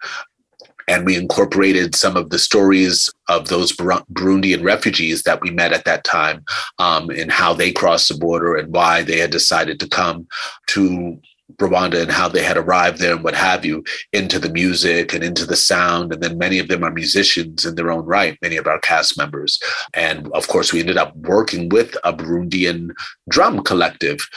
and 0.91 1.05
we 1.05 1.15
incorporated 1.15 1.95
some 1.95 2.17
of 2.17 2.31
the 2.31 2.37
stories 2.37 3.09
of 3.29 3.47
those 3.47 3.71
Burundian 3.71 4.61
refugees 4.61 5.23
that 5.23 5.39
we 5.39 5.49
met 5.49 5.71
at 5.71 5.85
that 5.85 6.03
time 6.03 6.43
um, 6.79 7.09
and 7.09 7.31
how 7.31 7.53
they 7.53 7.71
crossed 7.71 8.09
the 8.09 8.17
border 8.17 8.57
and 8.57 8.73
why 8.73 9.01
they 9.01 9.17
had 9.17 9.31
decided 9.31 9.79
to 9.79 9.87
come 9.87 10.27
to 10.67 11.17
Rwanda 11.57 12.01
and 12.01 12.11
how 12.11 12.27
they 12.27 12.43
had 12.43 12.57
arrived 12.57 12.99
there 12.99 13.15
and 13.15 13.23
what 13.23 13.35
have 13.35 13.63
you 13.63 13.83
into 14.11 14.37
the 14.37 14.49
music 14.49 15.13
and 15.13 15.23
into 15.23 15.45
the 15.45 15.55
sound. 15.55 16.11
And 16.11 16.21
then 16.21 16.37
many 16.37 16.59
of 16.59 16.67
them 16.67 16.83
are 16.83 16.91
musicians 16.91 17.65
in 17.65 17.75
their 17.75 17.91
own 17.91 18.05
right, 18.05 18.37
many 18.41 18.57
of 18.57 18.67
our 18.67 18.79
cast 18.79 19.17
members. 19.17 19.59
And 19.93 20.29
of 20.33 20.47
course, 20.49 20.73
we 20.73 20.81
ended 20.81 20.97
up 20.97 21.15
working 21.15 21.69
with 21.69 21.95
a 22.03 22.13
Burundian 22.13 22.91
drum 23.29 23.63
collective 23.63 24.27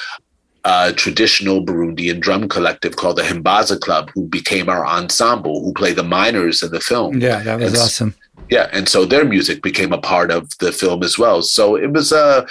a 0.65 0.93
traditional 0.93 1.65
Burundian 1.65 2.21
drum 2.21 2.49
collective 2.49 2.97
called 2.97 3.17
the 3.17 3.23
Himbaza 3.23 3.79
Club, 3.81 4.11
who 4.15 4.27
became 4.27 4.69
our 4.69 4.87
ensemble, 4.87 5.63
who 5.63 5.75
play 5.75 5.93
the 5.93 6.03
miners 6.03 6.63
in 6.63 6.71
the 6.71 6.81
film. 6.81 7.21
Yeah, 7.21 7.43
that 7.43 7.61
was 7.61 7.73
and, 7.73 7.83
awesome. 7.83 8.15
Yeah, 8.51 8.69
and 8.73 8.89
so 8.89 9.05
their 9.05 9.25
music 9.25 9.63
became 9.63 9.93
a 9.93 9.99
part 9.99 10.31
of 10.31 10.57
the 10.59 10.73
film 10.73 11.03
as 11.03 11.19
well. 11.19 11.43
So 11.43 11.77
it 11.77 11.93
was 11.93 12.13
a, 12.13 12.47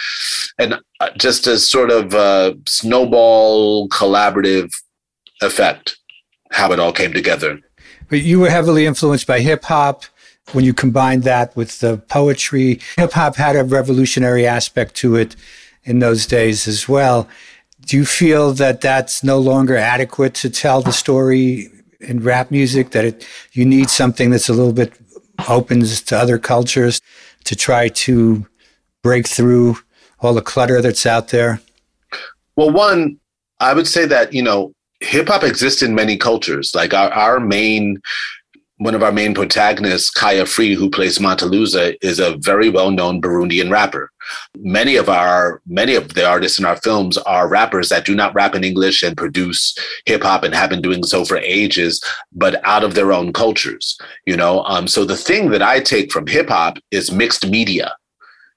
and 0.60 0.80
uh, 1.00 1.10
just 1.18 1.48
a 1.48 1.58
sort 1.58 1.90
of 1.90 2.14
a 2.14 2.56
snowball 2.68 3.90
collaborative 3.90 4.74
effect, 5.42 5.98
how 6.52 6.72
it 6.72 6.80
all 6.80 6.94
came 6.94 7.14
together. 7.14 7.60
But 8.10 8.22
you 8.22 8.40
were 8.40 8.50
heavily 8.50 8.86
influenced 8.86 9.26
by 9.26 9.40
hip 9.40 9.64
hop. 9.64 10.04
When 10.52 10.66
you 10.66 10.74
combined 10.74 11.24
that 11.24 11.56
with 11.56 11.80
the 11.80 11.98
poetry, 11.98 12.80
hip 12.98 13.14
hop 13.14 13.38
had 13.38 13.56
a 13.56 13.64
revolutionary 13.64 14.46
aspect 14.46 14.94
to 14.96 15.16
it 15.16 15.36
in 15.84 16.00
those 16.00 16.28
days 16.28 16.68
as 16.68 16.88
well 16.88 17.28
do 17.86 17.98
you 17.98 18.06
feel 18.06 18.54
that 18.54 18.82
that's 18.82 19.24
no 19.24 19.40
longer 19.40 19.76
adequate 19.76 20.34
to 20.36 20.50
tell 20.50 20.82
the 20.82 20.94
story 20.94 21.70
in 22.00 22.20
rap 22.22 22.52
music 22.52 22.92
that 22.92 23.06
it, 23.06 23.28
you 23.54 23.66
need 23.66 23.90
something 23.90 24.30
that's 24.30 24.50
a 24.50 24.54
little 24.54 24.74
bit 24.74 24.94
opens 25.50 26.02
to 26.02 26.18
other 26.18 26.38
cultures 26.38 27.02
to 27.44 27.56
try 27.56 27.88
to 27.90 28.46
break 29.02 29.28
through 29.28 29.78
all 30.20 30.34
the 30.34 30.42
clutter 30.42 30.82
that's 30.82 31.06
out 31.06 31.30
there? 31.30 31.60
Well 32.56 32.72
one 32.72 33.20
i 33.60 33.74
would 33.74 33.88
say 33.88 34.06
that 34.06 34.34
you 34.34 34.42
know 34.42 34.74
hip 35.04 35.28
hop 35.28 35.44
exists 35.44 35.82
in 35.82 35.94
many 35.96 36.18
cultures. 36.18 36.74
Like 36.74 36.94
our, 36.94 37.12
our 37.12 37.40
main 37.40 38.02
one 38.84 38.96
of 38.96 39.04
our 39.04 39.14
main 39.14 39.34
protagonists, 39.34 40.10
Kaya 40.10 40.46
Free, 40.46 40.76
who 40.76 40.90
plays 40.90 41.18
Matalusa, 41.18 41.96
is 42.02 42.20
a 42.20 42.36
very 42.40 42.70
well-known 42.70 43.22
Burundian 43.22 43.72
rapper. 43.72 44.12
Many 44.58 44.98
of 44.98 45.08
our 45.08 45.62
many 45.66 45.96
of 45.96 46.16
the 46.16 46.28
artists 46.28 46.60
in 46.60 46.66
our 46.66 46.76
films 46.76 47.18
are 47.20 47.48
rappers 47.48 47.88
that 47.90 48.06
do 48.06 48.14
not 48.14 48.36
rap 48.36 48.56
in 48.56 48.64
English 48.66 49.02
and 49.02 49.16
produce 49.16 49.74
hip 50.06 50.24
hop 50.24 50.44
and 50.44 50.54
have 50.54 50.70
been 50.70 50.82
doing 50.82 51.04
so 51.04 51.24
for 51.24 51.38
ages, 51.38 52.04
but 52.34 52.60
out 52.66 52.84
of 52.84 52.94
their 52.94 53.14
own 53.14 53.32
cultures. 53.32 53.98
You 54.26 54.36
know, 54.36 54.64
um, 54.66 54.90
so 54.90 55.06
the 55.06 55.16
thing 55.16 55.50
that 55.52 55.62
I 55.62 55.80
take 55.80 56.12
from 56.12 56.28
hip 56.28 56.50
hop 56.50 56.78
is 56.92 57.10
mixed 57.10 57.48
media 57.48 57.96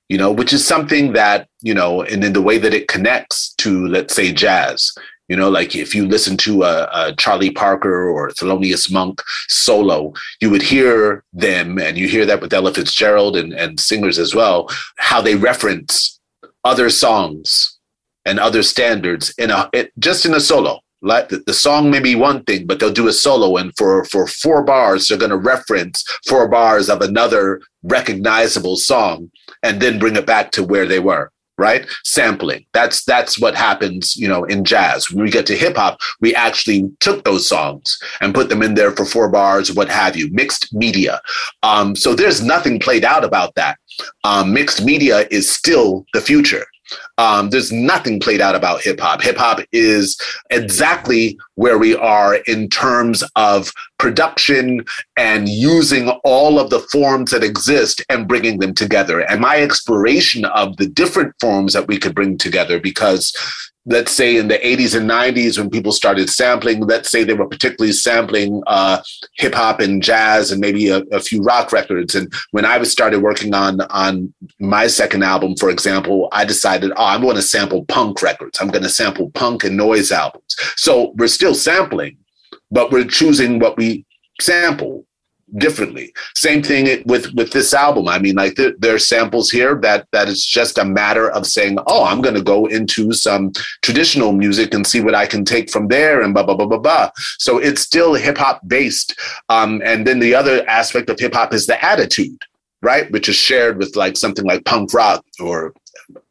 you 0.09 0.17
know, 0.17 0.31
which 0.31 0.53
is 0.53 0.65
something 0.65 1.15
that, 1.15 1.49
you 1.63 1.75
know, 1.75 2.03
and 2.03 2.23
in 2.23 2.33
the 2.33 2.43
way 2.43 2.59
that 2.59 2.73
it 2.73 2.87
connects 2.87 3.53
to, 3.55 3.89
let's 3.89 4.15
say, 4.15 4.33
jazz. 4.33 4.93
You 5.29 5.37
know, 5.37 5.51
like 5.51 5.75
if 5.75 5.95
you 5.95 6.07
listen 6.07 6.37
to 6.39 6.63
a, 6.63 6.89
a, 6.93 7.15
Charlie 7.17 7.51
Parker 7.51 8.09
or 8.09 8.31
Thelonious 8.31 8.91
Monk 8.93 9.21
solo, 9.49 10.13
you 10.41 10.51
would 10.51 10.63
hear 10.63 11.25
them, 11.33 11.79
and 11.79 11.99
you 11.99 12.07
hear 12.09 12.25
that 12.27 12.41
with 12.41 12.53
Ella 12.53 12.73
Fitzgerald 12.73 13.37
and, 13.37 13.53
and 13.53 13.81
singers 13.81 14.19
as 14.19 14.35
well, 14.35 14.69
how 14.99 15.21
they 15.21 15.35
reference 15.35 16.21
other 16.65 16.91
songs 16.91 17.79
and 18.25 18.39
other 18.39 18.63
standards 18.63 19.35
in 19.37 19.51
a 19.51 19.69
it, 19.73 19.93
just 19.99 20.27
in 20.27 20.35
a 20.35 20.41
solo. 20.41 20.81
Like 21.03 21.29
the, 21.29 21.53
song 21.53 21.91
may 21.91 22.01
be 22.01 22.15
one 22.15 22.43
thing, 22.45 22.67
but 22.67 22.81
they'll 22.81 22.93
do 22.93 23.07
a 23.07 23.13
solo, 23.13 23.57
and 23.57 23.73
for 23.77 24.05
for 24.05 24.27
four 24.27 24.65
bars, 24.65 25.07
they're 25.09 25.19
going 25.19 25.31
to 25.31 25.37
reference 25.37 26.05
four 26.27 26.49
bars 26.49 26.89
of 26.89 27.01
another 27.01 27.61
recognizable 27.83 28.77
song, 28.77 29.31
and 29.63 29.81
then 29.81 29.99
bring 29.99 30.17
it 30.17 30.27
back 30.27 30.53
to 30.53 30.65
where 30.65 30.87
they 30.87 30.99
were 30.99 31.31
right? 31.59 31.87
Sampling. 32.05 32.67
That's 32.73 33.05
that's 33.05 33.39
what 33.39 33.55
happens 33.55 34.17
you 34.17 34.29
know 34.29 34.45
in 34.45 34.65
jazz. 34.65 35.11
When 35.11 35.25
we 35.25 35.31
get 35.31 35.47
to 35.47 35.57
hip 35.57 35.77
hop 35.77 35.99
we 36.21 36.35
actually 36.35 36.91
took 37.01 37.25
those 37.25 37.49
songs 37.49 37.99
and 38.21 38.35
put 38.35 38.49
them 38.49 38.63
in 38.63 38.75
there 38.75 38.93
for 38.93 39.05
four 39.05 39.29
bars 39.29 39.73
what 39.73 39.89
have 39.89 40.17
you 40.17 40.31
mixed 40.33 40.75
media. 40.75 41.21
Um, 41.63 41.97
so 41.97 42.15
there's 42.15 42.43
nothing 42.43 42.81
played 42.81 43.05
out 43.05 43.25
about 43.25 43.55
that. 43.55 43.79
Um, 44.25 44.53
mixed 44.53 44.85
media 44.85 45.27
is 45.31 45.49
still 45.49 46.07
the 46.13 46.21
future 46.21 46.67
um, 47.19 47.51
there's 47.51 47.73
nothing 47.73 48.21
played 48.21 48.41
out 48.41 48.55
about 48.55 48.83
hip 48.83 49.01
hop. 49.01 49.23
Hip 49.23 49.37
hop 49.37 49.61
is 49.73 50.19
exactly 50.51 51.39
where 51.55 51.79
we 51.79 51.95
are 51.97 52.37
in 52.47 52.69
terms 52.69 53.25
of 53.37 53.73
production 53.99 54.85
and 55.17 55.49
using 55.49 56.09
all 56.25 56.59
of 56.59 56.71
the 56.71 56.81
forms 56.93 57.31
that 57.31 57.43
exist 57.45 58.05
and 58.09 58.29
bringing 58.29 58.59
them 58.59 58.75
together. 58.75 59.21
And 59.21 59.41
my 59.41 59.57
exploration 59.61 60.45
of 60.45 60.77
the 60.77 60.87
different 60.87 61.35
forms 61.41 61.73
that 61.73 61.89
we 61.89 61.99
could 61.99 62.15
bring 62.15 62.39
together, 62.39 62.79
because 62.79 63.35
let's 63.87 64.13
say 64.13 64.37
in 64.37 64.49
the 64.49 64.59
80s 64.59 64.97
and 64.97 65.09
90s 65.09 65.59
when 65.59 65.71
people 65.71 65.93
started 65.93 66.29
sampling 66.29 66.81
let's 66.81 67.11
say 67.11 67.25
they 67.25 67.35
were 67.35 67.49
particularly 67.49 67.93
sampling 67.93 68.63
uh, 68.67 69.01
hip 69.35 69.55
hop 69.55 69.81
and 69.81 70.03
jazz 70.03 70.51
and 70.51 70.61
maybe 70.61 70.89
a, 70.89 70.99
a, 71.13 71.21
few 71.21 71.43
rock 71.43 71.73
records. 71.73 72.15
And 72.15 72.33
when 72.51 72.65
i 72.65 72.77
was 72.79 72.91
started 72.91 73.23
working 73.23 73.55
on 73.55 73.81
on 73.83 74.33
my 74.59 74.87
second 74.87 75.23
album 75.23 75.57
for 75.57 75.71
example 75.71 76.29
i 76.33 76.45
decided 76.45 76.93
oh 76.97 77.05
i'm 77.05 77.23
going 77.23 77.37
to 77.37 77.43
sample 77.43 77.85
punk 77.87 78.23
records. 78.23 78.61
I'm 78.61 78.69
going 78.69 78.83
to 78.83 78.91
sample 78.91 79.31
punk 79.31 79.65
and 79.65 79.77
noise 79.77 80.13
albums. 80.13 80.57
So 80.77 81.13
we're 81.17 81.29
still 81.29 81.55
sampling 81.55 82.17
but 82.71 82.91
we're 82.91 83.05
choosing 83.05 83.59
what 83.59 83.77
we 83.77 84.05
sample 84.41 85.07
differently. 85.57 86.13
Same 86.35 86.63
thing 86.63 87.03
with 87.07 87.33
with 87.35 87.53
this 87.53 87.73
album. 87.73 88.09
I 88.09 88.19
mean, 88.19 88.35
like 88.35 88.57
there, 88.57 88.73
there, 88.79 88.95
are 88.95 88.99
samples 88.99 89.51
here 89.51 89.77
that 89.83 90.07
that 90.13 90.29
is 90.29 90.45
just 90.45 90.79
a 90.79 90.85
matter 90.85 91.31
of 91.31 91.47
saying, 91.47 91.79
oh, 91.87 92.05
I'm 92.05 92.21
going 92.21 92.35
to 92.35 92.43
go 92.43 92.67
into 92.67 93.13
some 93.13 93.53
traditional 93.83 94.33
music 94.33 94.75
and 94.75 94.87
see 94.87 95.01
what 95.01 95.15
I 95.15 95.27
can 95.27 95.45
take 95.45 95.71
from 95.71 95.89
there, 95.89 96.23
and 96.23 96.35
blah 96.35 96.43
blah 96.43 96.57
blah 96.57 96.67
blah 96.67 96.79
blah. 96.79 97.11
So 97.39 97.59
it's 97.59 97.83
still 97.83 98.15
hip 98.15 98.39
hop 98.39 98.61
based. 98.67 99.19
Um, 99.49 99.81
and 99.85 100.07
then 100.07 100.19
the 100.19 100.35
other 100.35 100.69
aspect 100.69 101.11
of 101.11 101.19
hip 101.19 101.35
hop 101.35 101.55
is 101.55 101.67
the 101.67 101.83
attitude, 101.85 102.43
right, 102.83 103.11
which 103.11 103.29
is 103.29 103.37
shared 103.37 103.79
with 103.79 103.95
like 103.97 104.17
something 104.17 104.45
like 104.45 104.65
punk 104.65 104.93
rock 104.93 105.25
or 105.41 105.73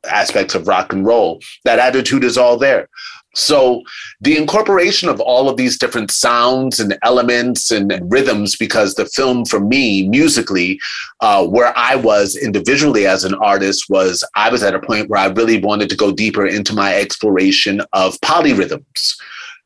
aspects 0.10 0.56
of 0.56 0.68
rock 0.68 0.94
and 0.94 1.06
roll. 1.06 1.42
That 1.64 1.80
attitude 1.80 2.24
is 2.24 2.38
all 2.38 2.58
there. 2.58 2.90
So 3.36 3.84
the 4.22 4.38
incorporation 4.38 5.10
of 5.10 5.20
all 5.20 5.50
of 5.50 5.58
these 5.58 5.78
different 5.78 6.10
sounds 6.10 6.80
and 6.80 6.98
elements 7.04 7.72
and, 7.72 7.94
rhythms, 8.12 8.56
because 8.56 8.96
the 8.96 9.06
film 9.06 9.46
for 9.46 9.60
me 9.60 10.08
musically, 10.08 10.80
uh, 11.20 11.46
where 11.46 11.78
I 11.78 11.96
was 11.96 12.36
individually 12.36 13.06
as 13.06 13.24
an 13.24 13.36
artist, 13.36 13.86
was 13.90 14.24
I 14.36 14.50
was 14.50 14.64
at 14.64 14.74
a 14.74 14.80
point 14.80 15.10
where 15.10 15.20
I 15.20 15.28
really 15.28 15.60
wanted 15.60 15.90
to 15.90 15.98
go 15.98 16.12
deeper 16.12 16.46
into 16.46 16.74
my 16.74 16.96
exploration 16.96 17.82
of 17.94 18.20
polyrhythms 18.22 19.16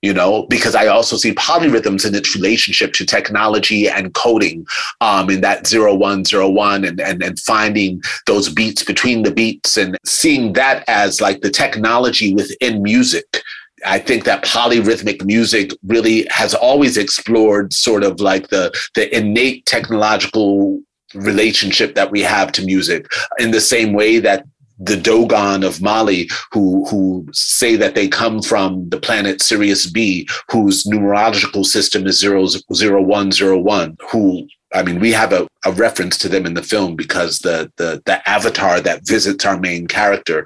you 0.02 0.14
know, 0.14 0.46
because 0.50 0.76
I 0.76 0.88
also 0.88 1.18
see 1.18 1.34
polyrhythms 1.34 2.08
in 2.08 2.16
its 2.16 2.34
relationship 2.36 2.94
to 2.94 3.06
technology 3.06 3.90
and 3.90 4.14
coding 4.14 4.66
um, 5.02 5.30
in 5.30 5.42
that 5.42 5.68
zero 5.68 5.94
one 5.94 6.24
zero 6.24 6.50
one 6.50 6.86
and, 6.86 7.02
and 7.02 7.22
and 7.22 7.38
finding 7.40 8.02
those 8.26 8.48
beats 8.48 8.84
between 8.84 9.24
the 9.24 9.32
beats 9.32 9.78
and 9.78 9.98
seeing 10.06 10.54
that 10.54 10.86
as 10.88 11.20
like 11.20 11.42
the 11.42 11.50
technology 11.50 12.34
within 12.34 12.82
music 12.82 13.42
I 13.86 14.00
think 14.00 14.24
that 14.26 14.44
polyrhythmic 14.44 15.24
music 15.26 15.72
really 15.84 16.28
has 16.30 16.54
always 16.54 16.98
explored 16.98 17.74
sort 17.74 18.04
of 18.04 18.20
like 18.20 18.50
the 18.50 18.72
the 18.96 19.16
innate 19.16 19.66
technological 19.66 20.82
relationship 21.14 21.96
that 21.96 22.12
we 22.12 22.22
have 22.22 22.52
to 22.54 22.66
music. 22.66 23.08
In 23.40 23.52
the 23.52 23.62
same 23.62 23.94
way 23.94 24.20
that 24.20 24.46
the 24.80 24.96
Dogon 24.96 25.66
of 25.66 25.82
Mali, 25.82 26.30
who 26.52 26.86
who 26.86 27.28
say 27.34 27.76
that 27.76 27.96
they 27.96 28.08
come 28.08 28.42
from 28.42 28.88
the 28.90 29.00
planet 29.00 29.42
Sirius 29.42 29.90
B, 29.90 30.28
whose 30.50 30.86
numerological 30.86 31.66
system 31.66 32.08
is 32.08 32.20
zero 32.20 32.48
zero 32.74 33.02
one 33.02 33.32
zero 33.32 33.60
one, 33.60 33.98
who 34.10 34.48
I 34.74 34.84
mean, 34.84 35.00
we 35.00 35.12
have 35.12 35.34
a, 35.34 35.48
a 35.66 35.72
reference 35.72 36.18
to 36.20 36.30
them 36.30 36.46
in 36.46 36.54
the 36.54 36.64
film 36.64 36.96
because 36.96 37.40
the 37.40 37.72
the 37.78 38.02
the 38.06 38.28
avatar 38.30 38.80
that 38.82 39.06
visits 39.06 39.46
our 39.46 39.60
main 39.60 39.88
character 39.88 40.46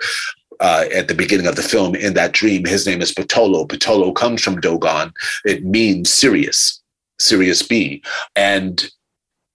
uh, 0.64 0.86
at 0.96 1.10
the 1.10 1.14
beginning 1.14 1.46
of 1.46 1.58
the 1.58 1.62
film 1.62 1.94
in 1.94 2.14
that 2.14 2.32
dream, 2.32 2.64
his 2.64 2.88
name 2.88 3.02
is 3.02 3.14
Patolo. 3.14 3.68
Patolo 3.68 4.16
comes 4.16 4.42
from 4.42 4.62
Dogon. 4.62 5.12
It 5.44 5.66
means 5.66 6.12
Sirius, 6.12 6.82
Sirius 7.20 7.62
B, 7.62 8.02
and 8.36 8.90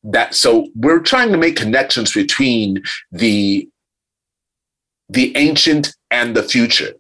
that 0.05 0.35
so 0.35 0.69
we're 0.77 1.01
trying 1.01 1.33
to 1.33 1.39
make 1.39 1.57
connections 1.57 2.13
between 2.13 2.83
the 3.11 3.69
the 5.09 5.35
ancient 5.37 5.97
and 6.11 6.37
the 6.37 6.43
future. 6.43 6.93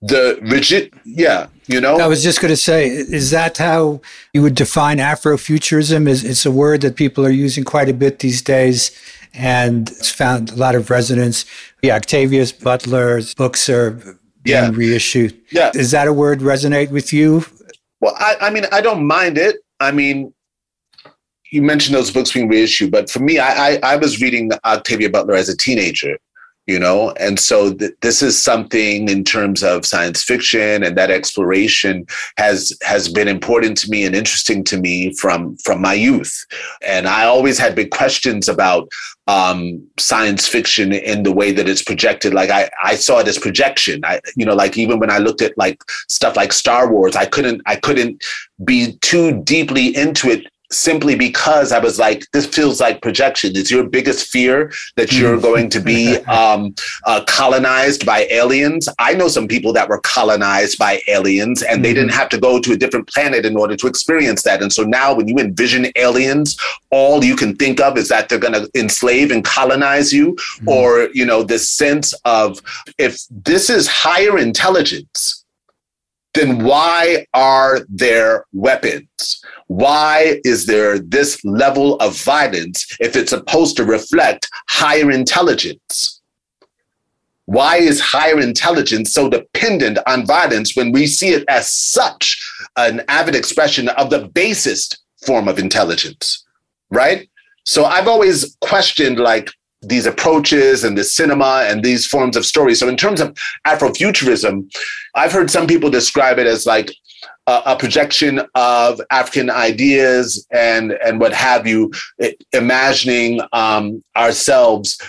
The 0.00 0.38
rigid, 0.42 0.92
yeah, 1.04 1.46
you 1.66 1.80
know. 1.80 1.98
I 1.98 2.08
was 2.08 2.24
just 2.24 2.40
going 2.40 2.50
to 2.50 2.56
say, 2.56 2.88
is 2.88 3.30
that 3.30 3.58
how 3.58 4.00
you 4.32 4.42
would 4.42 4.56
define 4.56 4.96
Afrofuturism? 4.96 6.08
Is 6.08 6.24
it's 6.24 6.46
a 6.46 6.50
word 6.50 6.80
that 6.80 6.96
people 6.96 7.24
are 7.24 7.30
using 7.30 7.64
quite 7.64 7.88
a 7.88 7.94
bit 7.94 8.18
these 8.18 8.42
days, 8.42 8.90
and 9.34 9.90
it's 9.90 10.10
found 10.10 10.50
a 10.50 10.56
lot 10.56 10.74
of 10.74 10.90
resonance. 10.90 11.44
Yeah, 11.82 11.96
Octavius 11.96 12.52
Butler's 12.52 13.34
books 13.34 13.68
are 13.68 13.90
being 14.42 14.64
yeah. 14.64 14.70
reissued. 14.72 15.38
Yeah, 15.50 15.70
is 15.74 15.90
that 15.92 16.08
a 16.08 16.12
word 16.12 16.40
resonate 16.40 16.90
with 16.90 17.12
you? 17.12 17.44
Well, 18.00 18.14
I, 18.18 18.36
I 18.40 18.50
mean, 18.50 18.66
I 18.72 18.80
don't 18.80 19.06
mind 19.06 19.38
it. 19.38 19.56
I 19.80 19.92
mean, 19.92 20.34
you 21.52 21.62
mentioned 21.62 21.94
those 21.94 22.10
books 22.10 22.32
being 22.32 22.48
reissued, 22.48 22.90
but 22.90 23.10
for 23.10 23.20
me, 23.20 23.38
I, 23.38 23.74
I, 23.74 23.78
I 23.82 23.96
was 23.96 24.20
reading 24.20 24.50
Octavia 24.64 25.10
Butler 25.10 25.34
as 25.34 25.48
a 25.48 25.56
teenager, 25.56 26.18
you 26.66 26.78
know? 26.78 27.10
And 27.12 27.38
so 27.38 27.72
th- 27.74 27.92
this 28.02 28.22
is 28.22 28.40
something 28.40 29.08
in 29.08 29.24
terms 29.24 29.62
of 29.62 29.86
science 29.86 30.22
fiction 30.22 30.82
and 30.82 30.96
that 30.96 31.10
exploration 31.10 32.06
has 32.36 32.72
has 32.82 33.08
been 33.08 33.28
important 33.28 33.78
to 33.78 33.90
me 33.90 34.04
and 34.04 34.14
interesting 34.14 34.64
to 34.64 34.80
me 34.80 35.14
from 35.14 35.56
from 35.58 35.80
my 35.80 35.94
youth. 35.94 36.44
And 36.82 37.08
i 37.08 37.24
always 37.24 37.58
had 37.58 37.74
big 37.74 37.90
questions 37.90 38.48
about 38.48 38.88
um, 39.28 39.86
science 40.00 40.48
fiction 40.48 40.92
in 40.92 41.22
the 41.22 41.32
way 41.32 41.52
that 41.52 41.68
it's 41.68 41.82
projected. 41.82 42.34
Like 42.34 42.50
i 42.50 42.70
i 42.82 42.94
saw 42.94 43.20
it 43.20 43.28
as 43.28 43.38
projection. 43.38 44.04
I 44.04 44.20
you 44.36 44.44
know 44.44 44.54
like 44.54 44.76
even 44.76 44.98
when 44.98 45.10
i 45.10 45.18
looked 45.18 45.42
at 45.42 45.56
like 45.56 45.82
stuff 46.08 46.36
like 46.36 46.52
star 46.52 46.90
wars 46.92 47.16
i 47.16 47.26
couldn't 47.26 47.62
i 47.66 47.76
couldn't 47.76 48.22
be 48.64 48.98
too 49.00 49.42
deeply 49.42 49.94
into 49.96 50.30
it 50.30 50.46
simply 50.72 51.14
because 51.14 51.72
I 51.72 51.78
was 51.78 51.98
like, 51.98 52.26
this 52.32 52.46
feels 52.46 52.80
like 52.80 53.02
projection. 53.02 53.52
It's 53.54 53.70
your 53.70 53.84
biggest 53.84 54.28
fear 54.28 54.72
that 54.96 55.12
you're 55.12 55.36
mm. 55.36 55.42
going 55.42 55.70
to 55.70 55.80
be 55.80 56.16
um, 56.26 56.74
uh, 57.04 57.24
colonized 57.26 58.04
by 58.06 58.26
aliens. 58.30 58.88
I 58.98 59.14
know 59.14 59.28
some 59.28 59.48
people 59.48 59.72
that 59.74 59.88
were 59.88 60.00
colonized 60.00 60.78
by 60.78 61.00
aliens 61.08 61.62
and 61.62 61.84
they 61.84 61.90
mm-hmm. 61.90 62.00
didn't 62.00 62.14
have 62.14 62.28
to 62.30 62.38
go 62.38 62.60
to 62.60 62.72
a 62.72 62.76
different 62.76 63.08
planet 63.08 63.44
in 63.44 63.56
order 63.56 63.76
to 63.76 63.86
experience 63.86 64.42
that. 64.42 64.62
And 64.62 64.72
so 64.72 64.82
now 64.82 65.14
when 65.14 65.28
you 65.28 65.38
envision 65.38 65.86
aliens, 65.96 66.56
all 66.90 67.24
you 67.24 67.36
can 67.36 67.56
think 67.56 67.80
of 67.80 67.96
is 67.96 68.08
that 68.08 68.28
they're 68.28 68.38
going 68.38 68.54
to 68.54 68.70
enslave 68.74 69.30
and 69.30 69.44
colonize 69.44 70.12
you, 70.12 70.34
mm. 70.34 70.68
or, 70.68 71.08
you 71.14 71.24
know, 71.24 71.42
this 71.42 71.68
sense 71.70 72.12
of 72.24 72.60
if 72.98 73.20
this 73.30 73.70
is 73.70 73.86
higher 73.88 74.38
intelligence, 74.38 75.41
then 76.34 76.64
why 76.64 77.26
are 77.34 77.80
there 77.88 78.46
weapons? 78.52 79.42
Why 79.66 80.40
is 80.44 80.66
there 80.66 80.98
this 80.98 81.44
level 81.44 81.96
of 81.96 82.16
violence 82.22 82.86
if 83.00 83.16
it's 83.16 83.30
supposed 83.30 83.76
to 83.76 83.84
reflect 83.84 84.48
higher 84.68 85.10
intelligence? 85.10 86.20
Why 87.46 87.76
is 87.76 88.00
higher 88.00 88.40
intelligence 88.40 89.12
so 89.12 89.28
dependent 89.28 89.98
on 90.06 90.26
violence 90.26 90.74
when 90.76 90.92
we 90.92 91.06
see 91.06 91.30
it 91.30 91.44
as 91.48 91.70
such 91.70 92.40
an 92.76 93.02
avid 93.08 93.34
expression 93.34 93.88
of 93.90 94.10
the 94.10 94.28
basest 94.28 95.02
form 95.26 95.48
of 95.48 95.58
intelligence? 95.58 96.46
Right? 96.90 97.28
So 97.64 97.84
I've 97.84 98.08
always 98.08 98.56
questioned 98.60 99.18
like 99.18 99.50
these 99.82 100.06
approaches 100.06 100.84
and 100.84 100.96
the 100.96 101.04
cinema 101.04 101.64
and 101.66 101.82
these 101.82 102.06
forms 102.06 102.36
of 102.36 102.46
story. 102.46 102.74
So 102.74 102.88
in 102.88 102.96
terms 102.96 103.20
of 103.20 103.36
Afrofuturism, 103.66 104.72
I've 105.14 105.32
heard 105.32 105.50
some 105.50 105.66
people 105.66 105.90
describe 105.90 106.38
it 106.38 106.46
as 106.46 106.66
like 106.66 106.94
a, 107.46 107.62
a 107.66 107.76
projection 107.76 108.40
of 108.54 109.00
African 109.10 109.50
ideas 109.50 110.46
and 110.52 110.92
and 111.04 111.20
what 111.20 111.32
have 111.32 111.66
you, 111.66 111.92
imagining 112.52 113.40
um, 113.52 114.02
ourselves 114.16 115.00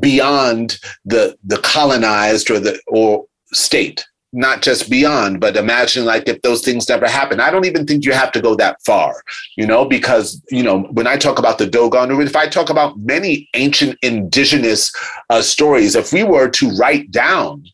beyond 0.00 0.78
the 1.04 1.36
the 1.44 1.58
colonized 1.58 2.50
or 2.50 2.58
the 2.58 2.80
or 2.86 3.26
state 3.52 4.06
not 4.32 4.62
just 4.62 4.88
beyond, 4.88 5.40
but 5.40 5.56
imagine 5.56 6.04
like 6.04 6.26
if 6.26 6.40
those 6.42 6.62
things 6.62 6.88
never 6.88 7.06
happen. 7.06 7.38
I 7.38 7.50
don't 7.50 7.66
even 7.66 7.86
think 7.86 8.04
you 8.04 8.12
have 8.12 8.32
to 8.32 8.40
go 8.40 8.54
that 8.56 8.82
far, 8.84 9.22
you 9.56 9.66
know, 9.66 9.84
because, 9.84 10.42
you 10.50 10.62
know, 10.62 10.80
when 10.92 11.06
I 11.06 11.16
talk 11.16 11.38
about 11.38 11.58
the 11.58 11.66
Dogon, 11.66 12.10
or 12.10 12.22
if 12.22 12.34
I 12.34 12.48
talk 12.48 12.70
about 12.70 12.98
many 12.98 13.48
ancient 13.54 13.98
indigenous 14.02 14.90
uh, 15.28 15.42
stories, 15.42 15.94
if 15.94 16.12
we 16.12 16.24
were 16.24 16.48
to 16.48 16.70
write 16.76 17.10
down 17.10 17.64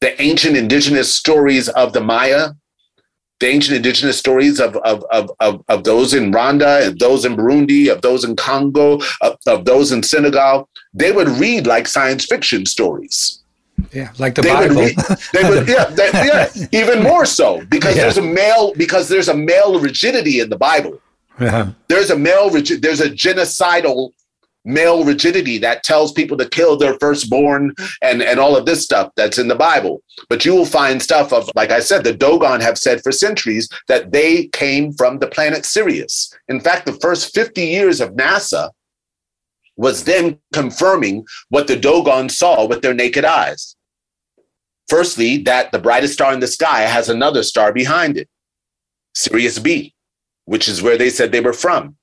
the 0.00 0.20
ancient 0.20 0.56
indigenous 0.56 1.14
stories 1.14 1.68
of 1.68 1.92
the 1.92 2.00
Maya, 2.00 2.50
the 3.38 3.46
ancient 3.46 3.76
indigenous 3.76 4.18
stories 4.18 4.60
of, 4.60 4.76
of, 4.78 5.04
of, 5.10 5.30
of, 5.38 5.64
of 5.68 5.84
those 5.84 6.14
in 6.14 6.32
Rwanda, 6.32 6.86
and 6.86 6.98
those 6.98 7.24
in 7.24 7.36
Burundi, 7.36 7.92
of 7.92 8.02
those 8.02 8.24
in 8.24 8.34
Congo, 8.34 9.00
of, 9.20 9.36
of 9.46 9.64
those 9.64 9.92
in 9.92 10.02
Senegal, 10.02 10.68
they 10.92 11.12
would 11.12 11.28
read 11.28 11.66
like 11.66 11.86
science 11.86 12.24
fiction 12.24 12.66
stories 12.66 13.41
yeah, 13.92 14.12
like 14.18 14.34
the 14.34 14.42
they 14.42 14.52
Bible. 14.52 14.76
Would, 14.76 14.96
they 15.32 15.48
would, 15.48 15.68
yeah, 15.68 15.94
yeah, 15.98 16.66
even 16.72 17.02
more 17.02 17.24
so 17.24 17.64
because 17.66 17.96
yeah. 17.96 18.02
there's 18.02 18.18
a 18.18 18.22
male 18.22 18.74
because 18.74 19.08
there's 19.08 19.28
a 19.28 19.36
male 19.36 19.80
rigidity 19.80 20.40
in 20.40 20.50
the 20.50 20.58
Bible. 20.58 21.00
Yeah. 21.40 21.72
There's 21.88 22.10
a 22.10 22.18
male 22.18 22.50
there's 22.50 23.00
a 23.00 23.10
genocidal 23.10 24.12
male 24.64 25.04
rigidity 25.04 25.58
that 25.58 25.82
tells 25.82 26.12
people 26.12 26.36
to 26.36 26.48
kill 26.48 26.76
their 26.76 26.96
firstborn 26.98 27.74
and 28.00 28.22
and 28.22 28.38
all 28.38 28.56
of 28.56 28.66
this 28.66 28.82
stuff 28.82 29.10
that's 29.16 29.38
in 29.38 29.48
the 29.48 29.54
Bible. 29.54 30.02
But 30.28 30.44
you 30.44 30.54
will 30.54 30.66
find 30.66 31.02
stuff 31.02 31.32
of 31.32 31.50
like 31.54 31.70
I 31.70 31.80
said, 31.80 32.04
the 32.04 32.14
Dogon 32.14 32.60
have 32.60 32.78
said 32.78 33.02
for 33.02 33.12
centuries 33.12 33.68
that 33.88 34.12
they 34.12 34.46
came 34.48 34.92
from 34.92 35.18
the 35.18 35.26
planet 35.26 35.64
Sirius. 35.64 36.32
In 36.48 36.60
fact, 36.60 36.86
the 36.86 36.92
first 36.94 37.34
50 37.34 37.62
years 37.62 38.00
of 38.00 38.10
NASA 38.10 38.70
was 39.76 40.04
then 40.04 40.38
confirming 40.52 41.24
what 41.48 41.66
the 41.66 41.76
Dogon 41.76 42.28
saw 42.28 42.66
with 42.66 42.82
their 42.82 42.94
naked 42.94 43.24
eyes. 43.24 43.76
Firstly, 44.88 45.38
that 45.38 45.72
the 45.72 45.78
brightest 45.78 46.14
star 46.14 46.32
in 46.32 46.40
the 46.40 46.46
sky 46.46 46.82
has 46.82 47.08
another 47.08 47.42
star 47.42 47.72
behind 47.72 48.18
it, 48.18 48.28
Sirius 49.14 49.58
B, 49.58 49.94
which 50.44 50.68
is 50.68 50.82
where 50.82 50.98
they 50.98 51.08
said 51.08 51.32
they 51.32 51.40
were 51.40 51.52
from, 51.52 51.96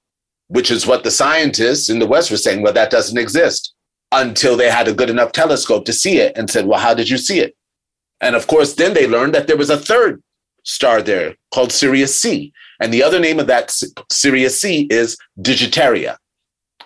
which 0.48 0.72
is 0.72 0.88
what 0.88 1.04
the 1.04 1.12
scientists 1.12 1.90
in 1.90 2.00
the 2.00 2.08
West 2.08 2.32
were 2.32 2.38
saying, 2.38 2.62
well, 2.62 2.74
that 2.74 2.92
doesn't 2.92 3.18
exist 3.18 3.74
until 4.12 4.58
they 4.58 4.72
had 4.72 4.88
a 4.88 4.94
good 4.94 5.10
enough 5.10 5.32
telescope 5.32 5.86
to 5.86 5.94
see 5.94 6.18
it 6.18 6.36
and 6.36 6.50
said, 6.50 6.66
well, 6.66 6.80
how 6.80 6.94
did 6.94 7.10
you 7.10 7.18
see 7.18 7.40
it? 7.40 7.56
And 8.22 8.36
of 8.36 8.48
course, 8.48 8.74
then 8.74 8.94
they 8.94 9.08
learned 9.08 9.36
that 9.36 9.48
there 9.48 9.58
was 9.58 9.70
a 9.70 9.78
third 9.78 10.24
star 10.64 11.02
there 11.02 11.36
called 11.54 11.72
Sirius 11.72 12.20
C. 12.20 12.52
And 12.82 12.94
the 12.94 13.04
other 13.04 13.20
name 13.20 13.40
of 13.40 13.48
that 13.48 13.72
Sirius 14.12 14.60
C 14.60 14.88
is 14.90 15.18
Digitaria. 15.40 16.18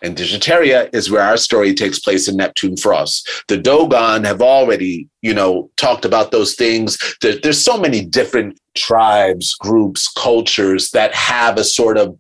And 0.04 0.18
Digitaria 0.18 0.90
is 0.94 1.10
where 1.10 1.24
our 1.24 1.38
story 1.38 1.74
takes 1.74 1.98
place 1.98 2.28
in 2.28 2.36
Neptune 2.36 2.76
Frost. 2.76 3.28
The 3.48 3.58
Dogon 3.58 4.26
have 4.26 4.42
already, 4.42 5.08
you 5.22 5.34
know, 5.34 5.72
talked 5.78 6.04
about 6.04 6.32
those 6.32 6.56
things. 6.56 6.98
There, 7.22 7.40
there's 7.42 7.64
so 7.64 7.78
many 7.78 8.04
different 8.04 8.60
tribes, 8.76 9.56
groups, 9.56 10.12
cultures 10.12 10.92
that 10.92 11.16
have 11.16 11.58
a 11.58 11.64
sort 11.64 11.98
of 11.98 12.20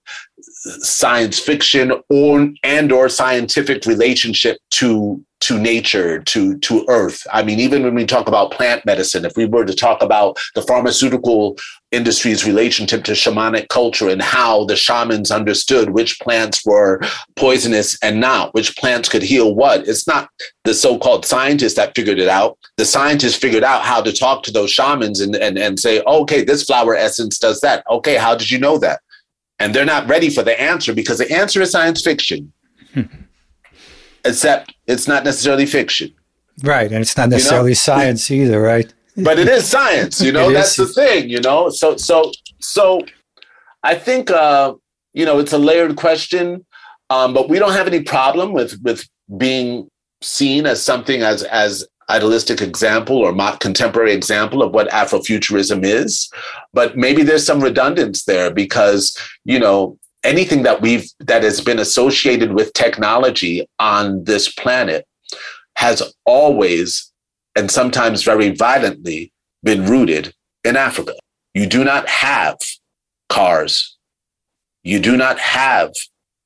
science 0.80 1.40
fiction 1.40 1.92
or 2.10 2.50
and 2.64 2.92
or 2.92 3.10
scientific 3.10 3.86
relationship 3.86 4.58
to 4.72 5.24
to 5.44 5.60
nature, 5.60 6.20
to, 6.24 6.58
to 6.60 6.86
earth. 6.88 7.28
I 7.34 7.44
mean, 7.44 7.60
even 7.60 7.84
when 7.84 7.96
we 7.96 8.06
talk 8.06 8.30
about 8.30 8.52
plant 8.52 8.86
medicine, 8.86 9.26
if 9.26 9.36
we 9.36 9.46
were 9.46 9.66
to 9.66 9.76
talk 9.76 10.02
about 10.02 10.38
the 10.56 10.62
pharmaceutical 10.62 11.58
industry's 11.94 12.46
relationship 12.46 13.04
to 13.04 13.12
shamanic 13.12 13.70
culture 13.70 14.10
and 14.10 14.22
how 14.22 14.66
the 14.66 14.76
shamans 14.76 15.32
understood 15.32 15.92
which 15.92 16.20
plants 16.20 16.66
were 16.66 17.00
poisonous 17.36 17.98
and 18.02 18.20
not, 18.20 18.54
which 18.54 18.76
plants 18.78 19.10
could 19.10 19.22
heal 19.22 19.56
what, 19.56 19.88
it's 19.88 20.08
not 20.08 20.30
the 20.64 20.74
so-called 20.74 21.26
scientists 21.26 21.76
that 21.76 21.96
figured 21.96 22.20
it 22.20 22.30
out. 22.30 22.58
The 22.78 22.86
scientists 22.86 23.36
figured 23.36 23.64
out 23.64 23.84
how 23.84 24.02
to 24.02 24.12
talk 24.12 24.44
to 24.44 24.52
those 24.52 24.72
shamans 24.72 25.20
and, 25.20 25.36
and, 25.36 25.58
and 25.58 25.80
say, 25.80 26.02
okay, 26.02 26.44
this 26.44 26.64
flower 26.64 26.96
essence 26.96 27.38
does 27.38 27.62
that. 27.62 27.84
Okay, 27.90 28.16
how 28.16 28.36
did 28.36 28.50
you 28.50 28.60
know 28.60 28.78
that? 28.80 29.02
And 29.60 29.74
they're 29.74 29.86
not 29.86 30.10
ready 30.10 30.30
for 30.30 30.44
the 30.44 30.60
answer 30.60 30.94
because 30.94 31.20
the 31.20 31.32
answer 31.32 31.62
is 31.62 31.72
science 31.72 32.02
fiction. 32.02 32.52
Hmm. 32.94 33.02
except 34.24 34.74
it's 34.88 35.08
not 35.08 35.24
necessarily 35.24 35.66
fiction. 35.66 36.14
Right. 36.62 36.92
And 36.92 37.02
it's 37.02 37.18
not 37.18 37.30
necessarily 37.30 37.72
you 37.72 37.76
know? 37.76 37.76
science 37.76 38.30
either, 38.30 38.62
right? 38.62 38.94
But 39.18 39.40
it 39.40 39.48
is 39.48 39.68
science. 39.68 40.22
You 40.22 40.32
know, 40.38 40.52
that's 40.52 40.76
the 40.76 40.88
thing. 40.88 41.30
You 41.30 41.40
know, 41.40 41.70
so 41.70 41.98
so 41.98 42.32
so, 42.60 43.02
I 43.84 43.96
think 43.96 44.32
uh, 44.32 44.74
you 45.14 45.26
know 45.26 45.40
it's 45.40 45.54
a 45.54 45.58
layered 45.58 45.96
question, 45.96 46.66
um, 47.10 47.34
but 47.34 47.50
we 47.50 47.60
don't 47.60 47.74
have 47.74 47.88
any 47.88 48.04
problem 48.04 48.54
with 48.54 48.80
with 48.82 49.08
being 49.38 49.90
seen 50.22 50.66
as 50.66 50.82
something 50.82 51.22
as 51.22 51.44
as 51.44 51.86
idealistic 52.10 52.62
example 52.62 53.18
or 53.18 53.34
contemporary 53.60 54.14
example 54.14 54.62
of 54.62 54.74
what 54.74 54.90
Afrofuturism 54.90 55.84
is. 55.84 56.30
But 56.74 56.98
maybe 56.98 57.24
there's 57.24 57.46
some 57.46 57.62
redundance 57.62 58.26
there 58.26 58.52
because 58.52 59.18
you 59.46 59.60
know 59.60 59.98
anything 60.24 60.64
that 60.64 60.82
we've 60.82 61.10
that 61.20 61.44
has 61.44 61.62
been 61.62 61.80
associated 61.80 62.54
with 62.54 62.74
technology 62.74 63.68
on 63.80 64.24
this 64.24 64.52
planet 64.52 65.06
has 65.76 66.02
always 66.26 67.12
and 67.56 67.70
sometimes 67.70 68.24
very 68.24 68.50
violently 68.50 69.32
been 69.64 69.86
rooted 69.86 70.34
in 70.64 70.76
Africa. 70.76 71.14
You 71.54 71.68
do 71.68 71.84
not 71.84 72.08
have 72.08 72.58
cars. 73.30 73.98
You 74.84 75.00
do 75.00 75.16
not 75.16 75.40
have 75.40 75.92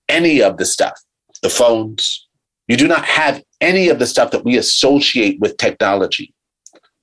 any 0.10 0.42
of 0.42 0.58
the 0.58 0.66
stuff, 0.66 1.00
the 1.42 1.50
phones. 1.50 2.28
You 2.68 2.78
do 2.78 2.88
not 2.88 3.06
have 3.06 3.42
any 3.62 3.90
of 3.90 4.00
the 4.00 4.06
stuff 4.06 4.32
that 4.32 4.44
we 4.44 4.58
associate 4.58 5.40
with 5.40 5.58
technology 5.58 6.34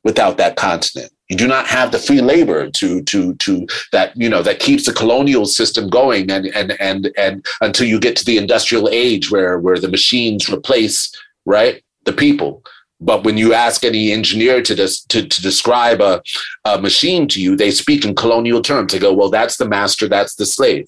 without 0.04 0.36
that 0.36 0.56
continent. 0.56 1.10
You 1.28 1.36
do 1.36 1.48
not 1.48 1.66
have 1.66 1.90
the 1.90 1.98
free 1.98 2.20
labor 2.20 2.70
to 2.70 3.02
to 3.02 3.34
to 3.36 3.66
that 3.92 4.14
you 4.14 4.28
know 4.28 4.42
that 4.42 4.60
keeps 4.60 4.84
the 4.84 4.92
colonial 4.92 5.46
system 5.46 5.88
going 5.88 6.30
and 6.30 6.46
and 6.48 6.78
and 6.78 7.10
and 7.16 7.44
until 7.62 7.86
you 7.86 7.98
get 7.98 8.14
to 8.16 8.24
the 8.26 8.36
industrial 8.36 8.90
age 8.90 9.30
where 9.30 9.58
where 9.58 9.78
the 9.78 9.88
machines 9.88 10.50
replace 10.50 11.10
right 11.46 11.82
the 12.04 12.12
people. 12.12 12.62
But 13.04 13.24
when 13.24 13.36
you 13.36 13.52
ask 13.52 13.84
any 13.84 14.12
engineer 14.12 14.62
to, 14.62 14.74
des- 14.74 15.04
to, 15.10 15.28
to 15.28 15.42
describe 15.42 16.00
a, 16.00 16.22
a 16.64 16.80
machine 16.80 17.28
to 17.28 17.40
you, 17.40 17.54
they 17.54 17.70
speak 17.70 18.04
in 18.04 18.14
colonial 18.14 18.62
terms. 18.62 18.92
They 18.92 18.98
go, 18.98 19.12
well, 19.12 19.30
that's 19.30 19.58
the 19.58 19.68
master, 19.68 20.08
that's 20.08 20.36
the 20.36 20.46
slave. 20.46 20.86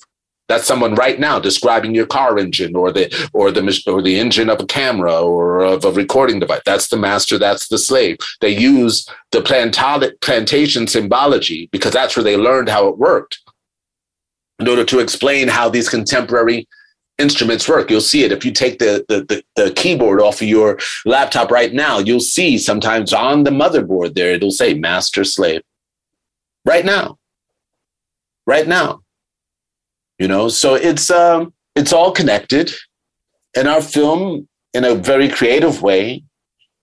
That's 0.49 0.67
someone 0.67 0.95
right 0.95 1.19
now 1.19 1.41
describing 1.41 1.95
your 1.95 2.07
car 2.07 2.39
engine 2.39 2.77
or 2.77 2.93
the 2.93 3.07
or 3.33 3.51
the 3.51 3.83
or 3.89 4.01
the 4.01 4.17
engine 4.17 4.49
of 4.49 4.61
a 4.61 4.67
camera 4.67 5.21
or 5.21 5.61
of 5.61 5.85
a 5.85 5.91
recording 5.91 6.39
device. 6.39 6.63
That's 6.65 6.87
the 6.87 6.97
master. 6.97 7.37
That's 7.37 7.67
the 7.67 7.79
slave. 7.79 8.19
They 8.41 8.57
use 8.57 9.09
the 9.33 9.43
plantation 10.21 10.87
symbology 10.87 11.69
because 11.73 11.93
that's 11.93 12.17
where 12.17 12.23
they 12.23 12.37
learned 12.37 12.69
how 12.69 12.87
it 12.87 12.97
worked 12.97 13.41
in 14.61 14.69
order 14.69 14.85
to 14.85 15.01
explain 15.01 15.49
how 15.49 15.69
these 15.69 15.89
contemporary 15.89 16.69
instruments 17.19 17.69
work. 17.69 17.91
You'll 17.91 18.01
see 18.01 18.25
it 18.25 18.33
if 18.33 18.45
you 18.45 18.53
take 18.53 18.79
the, 18.79 19.05
the, 19.09 19.25
the, 19.25 19.45
the, 19.57 19.71
keyboard 19.73 20.21
off 20.21 20.43
of 20.43 20.49
your 20.49 20.79
laptop 21.05 21.51
right 21.51 21.73
now. 21.73 21.99
You'll 21.99 22.21
see 22.21 22.59
sometimes 22.59 23.13
on 23.13 23.45
the 23.45 23.51
motherboard 23.51 24.15
there, 24.15 24.33
it'll 24.33 24.51
say 24.51 24.75
master 24.75 25.25
slave. 25.25 25.63
Right 26.65 26.85
now. 26.85 27.19
Right 28.47 28.69
now. 28.69 29.01
You 30.19 30.29
know, 30.29 30.49
so 30.49 30.75
it's 30.75 31.11
um 31.11 31.53
it's 31.75 31.93
all 31.93 32.11
connected. 32.11 32.73
And 33.57 33.69
our 33.69 33.83
film, 33.83 34.49
in 34.73 34.85
a 34.85 34.95
very 34.95 35.29
creative 35.29 35.83
way, 35.83 36.23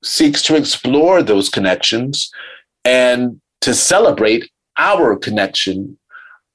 seeks 0.03 0.41
to 0.43 0.55
explore 0.55 1.23
those 1.23 1.49
connections 1.49 2.31
and 2.85 3.39
to 3.61 3.73
celebrate 3.73 4.49
our 4.77 5.15
connection 5.15 5.97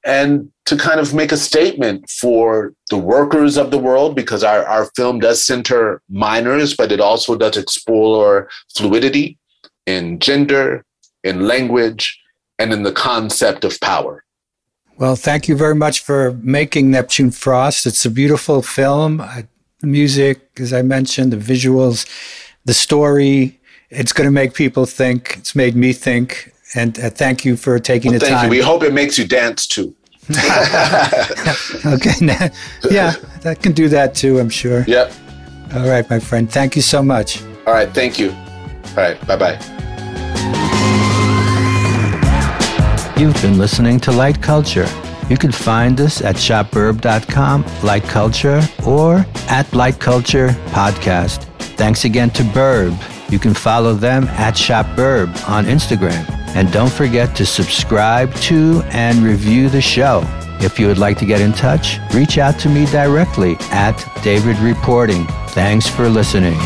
and 0.08 0.50
to 0.64 0.74
kind 0.74 0.98
of 0.98 1.12
make 1.12 1.32
a 1.32 1.36
statement 1.36 2.08
for 2.08 2.72
the 2.88 2.96
workers 2.96 3.58
of 3.58 3.70
the 3.70 3.78
world 3.78 4.16
because 4.16 4.42
our, 4.42 4.64
our 4.64 4.86
film 4.96 5.20
does 5.20 5.44
center 5.44 6.00
miners, 6.08 6.74
but 6.74 6.90
it 6.90 6.98
also 6.98 7.36
does 7.36 7.58
explore 7.58 8.48
fluidity 8.74 9.38
in 9.86 10.18
gender, 10.18 10.82
in 11.22 11.46
language, 11.46 12.18
and 12.58 12.72
in 12.72 12.84
the 12.84 12.92
concept 12.92 13.64
of 13.64 13.78
power. 13.80 14.24
Well, 14.96 15.14
thank 15.14 15.46
you 15.46 15.56
very 15.56 15.74
much 15.74 16.00
for 16.00 16.32
making 16.42 16.90
Neptune 16.90 17.30
Frost. 17.30 17.86
It's 17.86 18.04
a 18.06 18.10
beautiful 18.10 18.62
film. 18.62 19.18
the 19.18 19.86
music, 19.86 20.40
as 20.58 20.72
I 20.72 20.80
mentioned, 20.80 21.34
the 21.34 21.36
visuals, 21.36 22.08
the 22.64 22.74
story. 22.74 23.60
It's 23.90 24.14
going 24.14 24.26
to 24.26 24.32
make 24.32 24.54
people 24.54 24.86
think. 24.86 25.36
It's 25.36 25.54
made 25.54 25.76
me 25.76 25.92
think. 25.92 26.52
And 26.74 26.98
uh, 26.98 27.10
thank 27.10 27.44
you 27.44 27.56
for 27.56 27.78
taking 27.78 28.10
well, 28.10 28.20
the 28.20 28.26
time. 28.26 28.38
Thank 28.40 28.52
you. 28.52 28.58
We 28.58 28.64
hope 28.64 28.82
it 28.82 28.92
makes 28.92 29.18
you 29.18 29.26
dance 29.26 29.66
too. 29.66 29.94
okay. 31.86 32.12
yeah, 32.90 33.14
that 33.42 33.58
can 33.62 33.72
do 33.72 33.88
that 33.88 34.14
too, 34.14 34.38
I'm 34.38 34.50
sure. 34.50 34.84
Yep. 34.86 35.12
All 35.74 35.88
right, 35.88 36.08
my 36.08 36.18
friend. 36.18 36.50
Thank 36.50 36.76
you 36.76 36.82
so 36.82 37.02
much. 37.02 37.42
All 37.66 37.74
right. 37.74 37.88
Thank 37.92 38.18
you. 38.18 38.30
All 38.30 38.96
right. 38.96 39.26
Bye 39.26 39.36
bye. 39.36 39.58
You've 43.18 43.40
been 43.42 43.58
listening 43.58 44.00
to 44.00 44.12
Light 44.12 44.40
Culture. 44.40 44.88
You 45.28 45.36
can 45.36 45.52
find 45.52 46.00
us 46.00 46.22
at 46.22 46.36
shopburb.com, 46.36 47.64
Light 47.82 48.04
Culture, 48.04 48.62
or 48.86 49.26
at 49.48 49.70
Light 49.74 49.98
Culture 49.98 50.48
Podcast. 50.70 51.44
Thanks 51.76 52.04
again 52.04 52.30
to 52.30 52.42
Burb. 52.44 52.96
You 53.30 53.38
can 53.38 53.52
follow 53.52 53.92
them 53.92 54.24
at 54.28 54.54
ShopBurb 54.54 55.48
on 55.48 55.66
Instagram. 55.66 56.37
And 56.56 56.72
don't 56.72 56.92
forget 56.92 57.36
to 57.36 57.46
subscribe 57.46 58.34
to 58.36 58.82
and 58.86 59.18
review 59.18 59.68
the 59.68 59.80
show. 59.80 60.22
If 60.60 60.78
you 60.78 60.88
would 60.88 60.98
like 60.98 61.18
to 61.18 61.26
get 61.26 61.40
in 61.40 61.52
touch, 61.52 61.98
reach 62.12 62.38
out 62.38 62.58
to 62.60 62.68
me 62.68 62.86
directly 62.86 63.56
at 63.70 63.96
David 64.22 64.58
Reporting. 64.58 65.26
Thanks 65.48 65.86
for 65.86 66.08
listening. 66.08 66.58